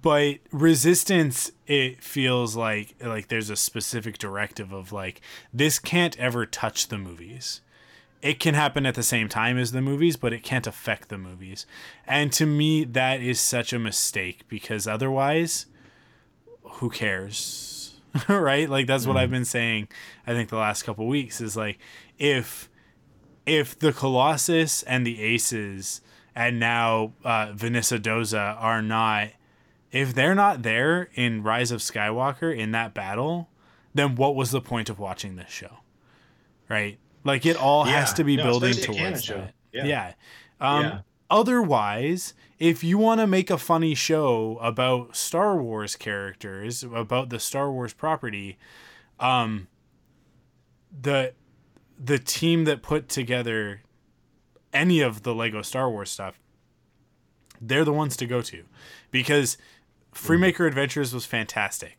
[0.00, 5.20] but resistance it feels like like there's a specific directive of like
[5.52, 7.60] this can't ever touch the movies.
[8.22, 11.18] It can happen at the same time as the movies but it can't affect the
[11.18, 11.66] movies.
[12.06, 15.66] And to me that is such a mistake because otherwise
[16.62, 18.00] who cares?
[18.28, 18.68] Right?
[18.68, 19.88] Like that's what i've been saying
[20.26, 21.78] i think the last couple weeks is like
[22.18, 22.68] if
[23.46, 26.02] if the colossus and the aces
[26.34, 29.30] and now uh, vanessa doza are not
[29.92, 33.48] if they're not there in Rise of Skywalker in that battle,
[33.94, 35.78] then what was the point of watching this show?
[36.68, 36.98] Right?
[37.24, 39.36] Like it all has to be No, building especially a canon towards show.
[39.38, 39.54] that.
[39.72, 39.84] Yeah.
[39.84, 40.12] Yeah.
[40.60, 40.98] Um Yeah.
[41.30, 47.38] otherwise, if you want to make a funny show about Star Wars characters, about the
[47.38, 48.56] Star Wars property,
[49.20, 49.68] um,
[51.00, 51.34] the
[51.98, 53.82] the team that put together
[54.72, 56.40] any of the Lego Star Wars stuff,
[57.60, 58.64] they're the ones to go to,
[59.10, 59.56] because
[60.14, 61.98] Freemaker Adventures was fantastic.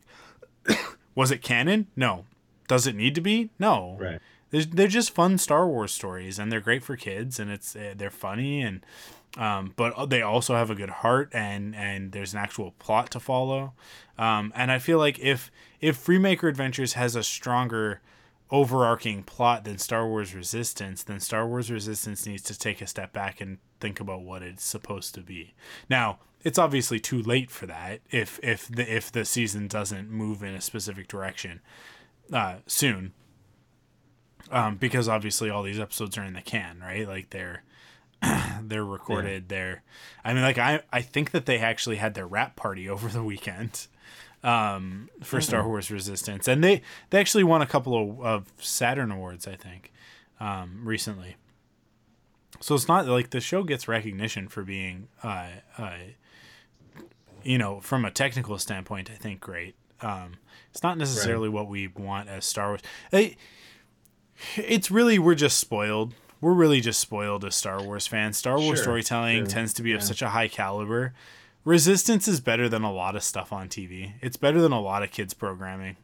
[1.14, 1.88] was it canon?
[1.96, 2.24] No.
[2.68, 3.50] Does it need to be?
[3.58, 3.96] No.
[4.00, 4.20] Right.
[4.50, 7.94] They're, they're just fun Star Wars stories, and they're great for kids, and it's eh,
[7.96, 8.86] they're funny, and
[9.36, 13.20] um, but they also have a good heart, and and there's an actual plot to
[13.20, 13.72] follow.
[14.16, 15.50] Um, and I feel like if
[15.80, 18.00] if Freemaker Adventures has a stronger
[18.50, 23.12] overarching plot than Star Wars Resistance, then Star Wars Resistance needs to take a step
[23.12, 25.54] back and think about what it's supposed to be.
[25.90, 30.42] Now, it's obviously too late for that if if the if the season doesn't move
[30.42, 31.60] in a specific direction
[32.32, 33.12] uh, soon.
[34.50, 37.08] Um, because obviously all these episodes are in the can, right?
[37.08, 37.62] Like they're
[38.62, 39.44] they're recorded.
[39.44, 39.56] Yeah.
[39.56, 39.82] They're,
[40.24, 43.24] I mean, like I I think that they actually had their rap party over the
[43.24, 43.86] weekend
[44.42, 45.42] um, for mm-hmm.
[45.42, 49.56] Star Wars Resistance, and they they actually won a couple of, of Saturn awards, I
[49.56, 49.92] think,
[50.38, 51.36] um, recently.
[52.60, 55.96] So it's not like the show gets recognition for being, uh, uh,
[57.44, 59.74] you know, from a technical standpoint, I think great.
[60.00, 60.34] Um,
[60.70, 61.54] it's not necessarily right.
[61.54, 62.80] what we want as Star Wars.
[63.12, 63.36] It,
[64.56, 66.14] it's really we're just spoiled.
[66.40, 68.36] We're really just spoiled as Star Wars fans.
[68.36, 69.46] Star Wars sure, storytelling sure.
[69.46, 69.96] tends to be yeah.
[69.96, 71.14] of such a high caliber
[71.64, 74.12] Resistance is better than a lot of stuff on TV.
[74.20, 75.96] It's better than a lot of kids programming.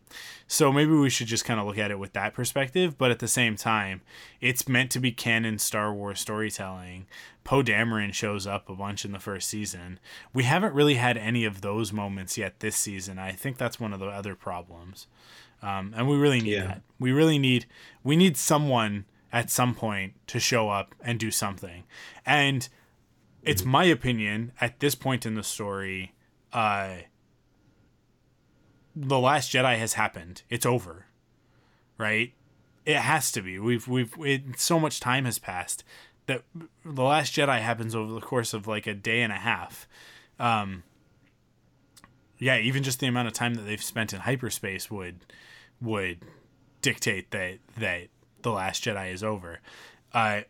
[0.48, 3.18] So maybe we should just kind of look at it with that perspective, but at
[3.18, 4.00] the same time,
[4.40, 7.06] it's meant to be canon Star Wars storytelling.
[7.44, 10.00] Poe Dameron shows up a bunch in the first season.
[10.32, 13.18] We haven't really had any of those moments yet this season.
[13.18, 15.08] I think that's one of the other problems.
[15.62, 16.66] Um, and we really need yeah.
[16.66, 16.82] that.
[16.98, 17.66] We really need
[18.02, 21.84] we need someone at some point to show up and do something.
[22.24, 22.66] And
[23.42, 26.14] it's my opinion at this point in the story,
[26.52, 26.96] uh,
[28.94, 30.42] the Last Jedi has happened.
[30.50, 31.06] It's over,
[31.96, 32.32] right?
[32.84, 33.58] It has to be.
[33.58, 35.84] We've we've it, so much time has passed
[36.26, 36.42] that
[36.84, 39.88] the Last Jedi happens over the course of like a day and a half.
[40.38, 40.82] Um,
[42.38, 45.26] yeah, even just the amount of time that they've spent in hyperspace would
[45.80, 46.18] would
[46.82, 48.08] dictate that that
[48.42, 49.60] the Last Jedi is over.
[50.12, 50.42] Uh,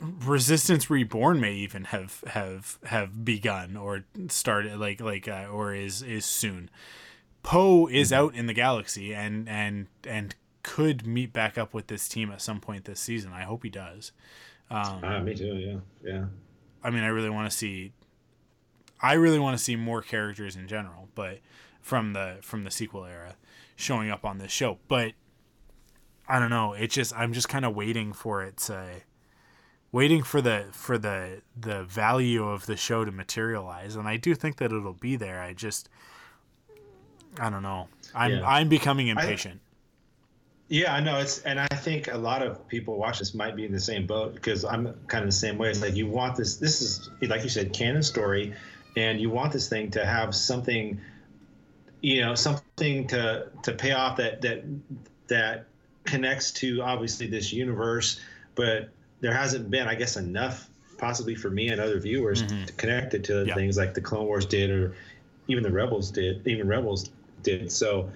[0.00, 6.02] Resistance Reborn may even have have have begun or started like like uh, or is
[6.02, 6.70] is soon.
[7.42, 8.20] Poe is mm-hmm.
[8.20, 12.42] out in the galaxy and and and could meet back up with this team at
[12.42, 13.32] some point this season.
[13.32, 14.12] I hope he does.
[14.70, 15.54] Um, ah, me too.
[15.54, 16.24] Yeah, yeah.
[16.82, 17.92] I mean, I really want to see.
[19.00, 21.38] I really want to see more characters in general, but
[21.80, 23.36] from the from the sequel era,
[23.76, 24.78] showing up on this show.
[24.88, 25.12] But
[26.26, 26.72] I don't know.
[26.72, 28.86] It just I'm just kind of waiting for it to
[29.94, 33.94] waiting for the for the the value of the show to materialize.
[33.94, 35.40] And i do think that it'll be there.
[35.40, 35.88] I just
[37.38, 37.86] i don't know.
[38.12, 38.46] I'm yeah.
[38.46, 39.60] i'm becoming impatient.
[39.62, 39.84] I,
[40.68, 41.20] yeah i know.
[41.20, 44.04] It's and i think a lot of people watch this might be in the same
[44.04, 45.70] boat because i'm kind of the same way.
[45.70, 48.52] It's like you want this this is like you said canon story
[48.96, 51.00] and you want this thing to have something
[52.00, 54.64] you know something to to pay off that that
[55.28, 55.66] that
[56.02, 58.20] connects to obviously this universe
[58.56, 58.90] but
[59.20, 62.64] there hasn't been, I guess, enough possibly for me and other viewers mm-hmm.
[62.64, 63.54] to connect it to yeah.
[63.54, 64.96] things like the Clone Wars did, or
[65.48, 67.10] even the Rebels did, even Rebels
[67.42, 67.70] did.
[67.70, 68.10] So,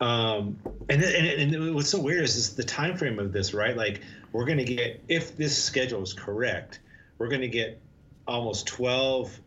[0.00, 3.76] um, and, and, and what's so weird is, is the time frame of this, right?
[3.76, 4.00] Like
[4.32, 6.80] we're going to get, if this schedule is correct,
[7.18, 7.80] we're going to get
[8.26, 9.38] almost 12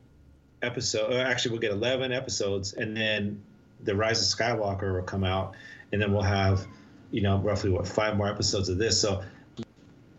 [0.62, 1.16] episodes.
[1.16, 3.42] Actually, we'll get 11 episodes, and then
[3.84, 5.56] the Rise of Skywalker will come out,
[5.92, 6.66] and then we'll have,
[7.12, 9.00] you know, roughly what five more episodes of this.
[9.00, 9.24] So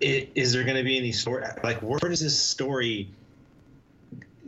[0.01, 1.44] is there going to be any story?
[1.62, 3.11] Like, where does this story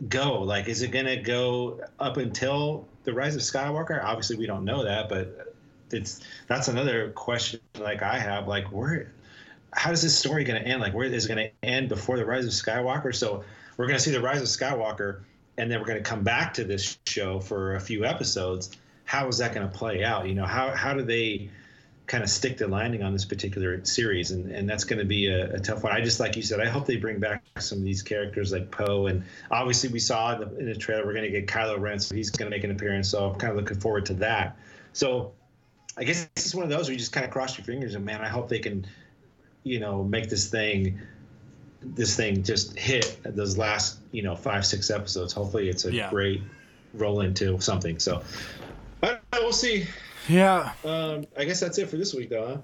[0.07, 0.41] go?
[0.41, 4.03] Like, is it going to go up until the rise of Skywalker?
[4.03, 5.55] Obviously, we don't know that, but
[5.91, 7.59] it's that's another question.
[7.79, 9.11] Like, I have like, where?
[9.73, 10.81] How is this story going to end?
[10.81, 13.15] Like, where is it going to end before the rise of Skywalker?
[13.15, 13.43] So
[13.77, 15.21] we're going to see the rise of Skywalker,
[15.57, 18.77] and then we're going to come back to this show for a few episodes.
[19.05, 20.27] How is that going to play out?
[20.27, 21.49] You know, how how do they
[22.11, 25.27] kind of stick the landing on this particular series, and, and that's going to be
[25.27, 25.93] a, a, tough one.
[25.93, 28.69] I just like you said, I hope they bring back some of these characters like
[28.69, 31.79] Poe, and obviously we saw in the, in the trailer we're going to get Kylo
[31.79, 33.07] Ren, so he's going to make an appearance.
[33.07, 34.57] So I'm kind of looking forward to that.
[34.91, 35.31] So
[35.95, 37.95] I guess this is one of those where you just kind of cross your fingers
[37.95, 38.85] and man, I hope they can,
[39.63, 40.99] you know, make this thing
[41.81, 46.11] this thing just hit those last you know five six episodes hopefully it's a yeah.
[46.11, 46.43] great
[46.93, 48.21] roll into something so
[48.99, 49.87] but we'll see
[50.29, 50.73] yeah.
[50.83, 52.47] Um, I guess that's it for this week, though.
[52.47, 52.57] Huh?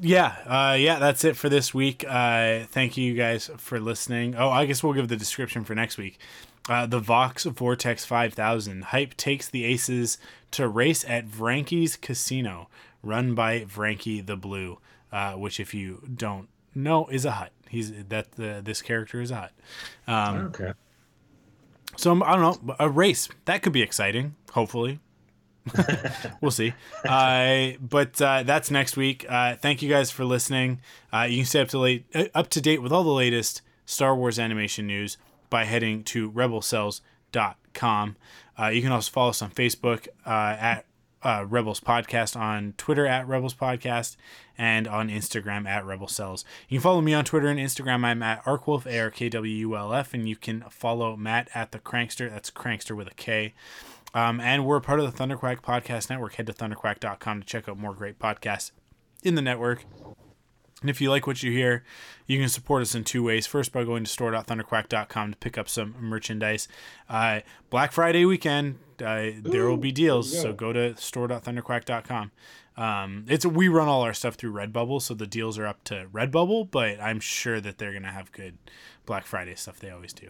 [0.00, 2.04] yeah, uh, yeah, that's it for this week.
[2.08, 4.34] Uh, thank you guys for listening.
[4.36, 6.18] Oh, I guess we'll give the description for next week.
[6.68, 8.84] Uh, the Voxx Vortex 5000.
[8.84, 10.18] Hype takes the Aces
[10.52, 12.68] to race at Vranki's Casino,
[13.02, 14.78] run by Vranky the Blue,
[15.10, 17.52] uh, which, if you don't know, is a Hutt.
[17.68, 19.52] He's that the this character is a Hutt.
[20.06, 20.72] Um, Okay.
[21.96, 24.34] so I don't know a race that could be exciting.
[24.52, 25.00] Hopefully,
[26.40, 26.74] we'll see.
[27.04, 29.26] Uh, but uh, that's next week.
[29.28, 30.80] Uh, thank you guys for listening.
[31.12, 33.62] Uh, you can stay up to late, uh, up to date with all the latest
[33.86, 35.16] Star Wars animation news
[35.50, 38.16] by heading to rebelcells.com.
[38.60, 40.84] Uh, you can also follow us on Facebook at
[41.24, 44.16] Rebels Podcast, on Twitter at Rebels Podcast,
[44.58, 46.44] and on Instagram at Rebel Cells.
[46.68, 48.04] You can follow me on Twitter and Instagram.
[48.04, 51.48] I'm at Arkwulf, A R K W U L F, and you can follow Matt
[51.54, 52.28] at the Crankster.
[52.28, 53.54] That's Crankster with a K.
[54.14, 56.34] Um, and we're a part of the Thunderquack Podcast Network.
[56.34, 58.72] Head to thunderquack.com to check out more great podcasts
[59.22, 59.84] in the network.
[60.80, 61.82] And if you like what you hear,
[62.26, 63.46] you can support us in two ways.
[63.46, 66.68] First, by going to store.thunderquack.com to pick up some merchandise.
[67.08, 72.32] Uh, Black Friday weekend, uh, there will be deals, so go to store.thunderquack.com.
[72.76, 76.06] Um, it's we run all our stuff through Redbubble, so the deals are up to
[76.12, 78.56] Redbubble, but I'm sure that they're gonna have good
[79.04, 79.80] Black Friday stuff.
[79.80, 80.28] They always do.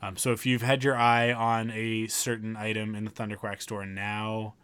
[0.00, 3.84] Um, so if you've had your eye on a certain item in the Thunderquack store,
[3.84, 4.54] now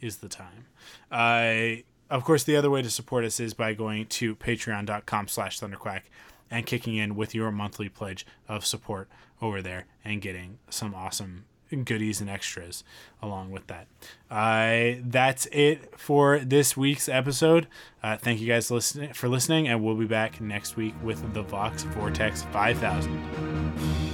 [0.00, 0.66] is the time.
[1.10, 5.58] Uh, of course, the other way to support us is by going to patreon.com slash
[5.58, 6.02] thunderquack
[6.50, 9.08] and kicking in with your monthly pledge of support
[9.40, 11.46] over there and getting some awesome
[11.80, 12.84] goodies and extras
[13.22, 13.86] along with that.
[14.30, 17.66] Uh, that's it for this week's episode.
[18.02, 18.68] Uh, thank you guys
[19.14, 24.11] for listening, and we'll be back next week with the Voxx Vortex 5000.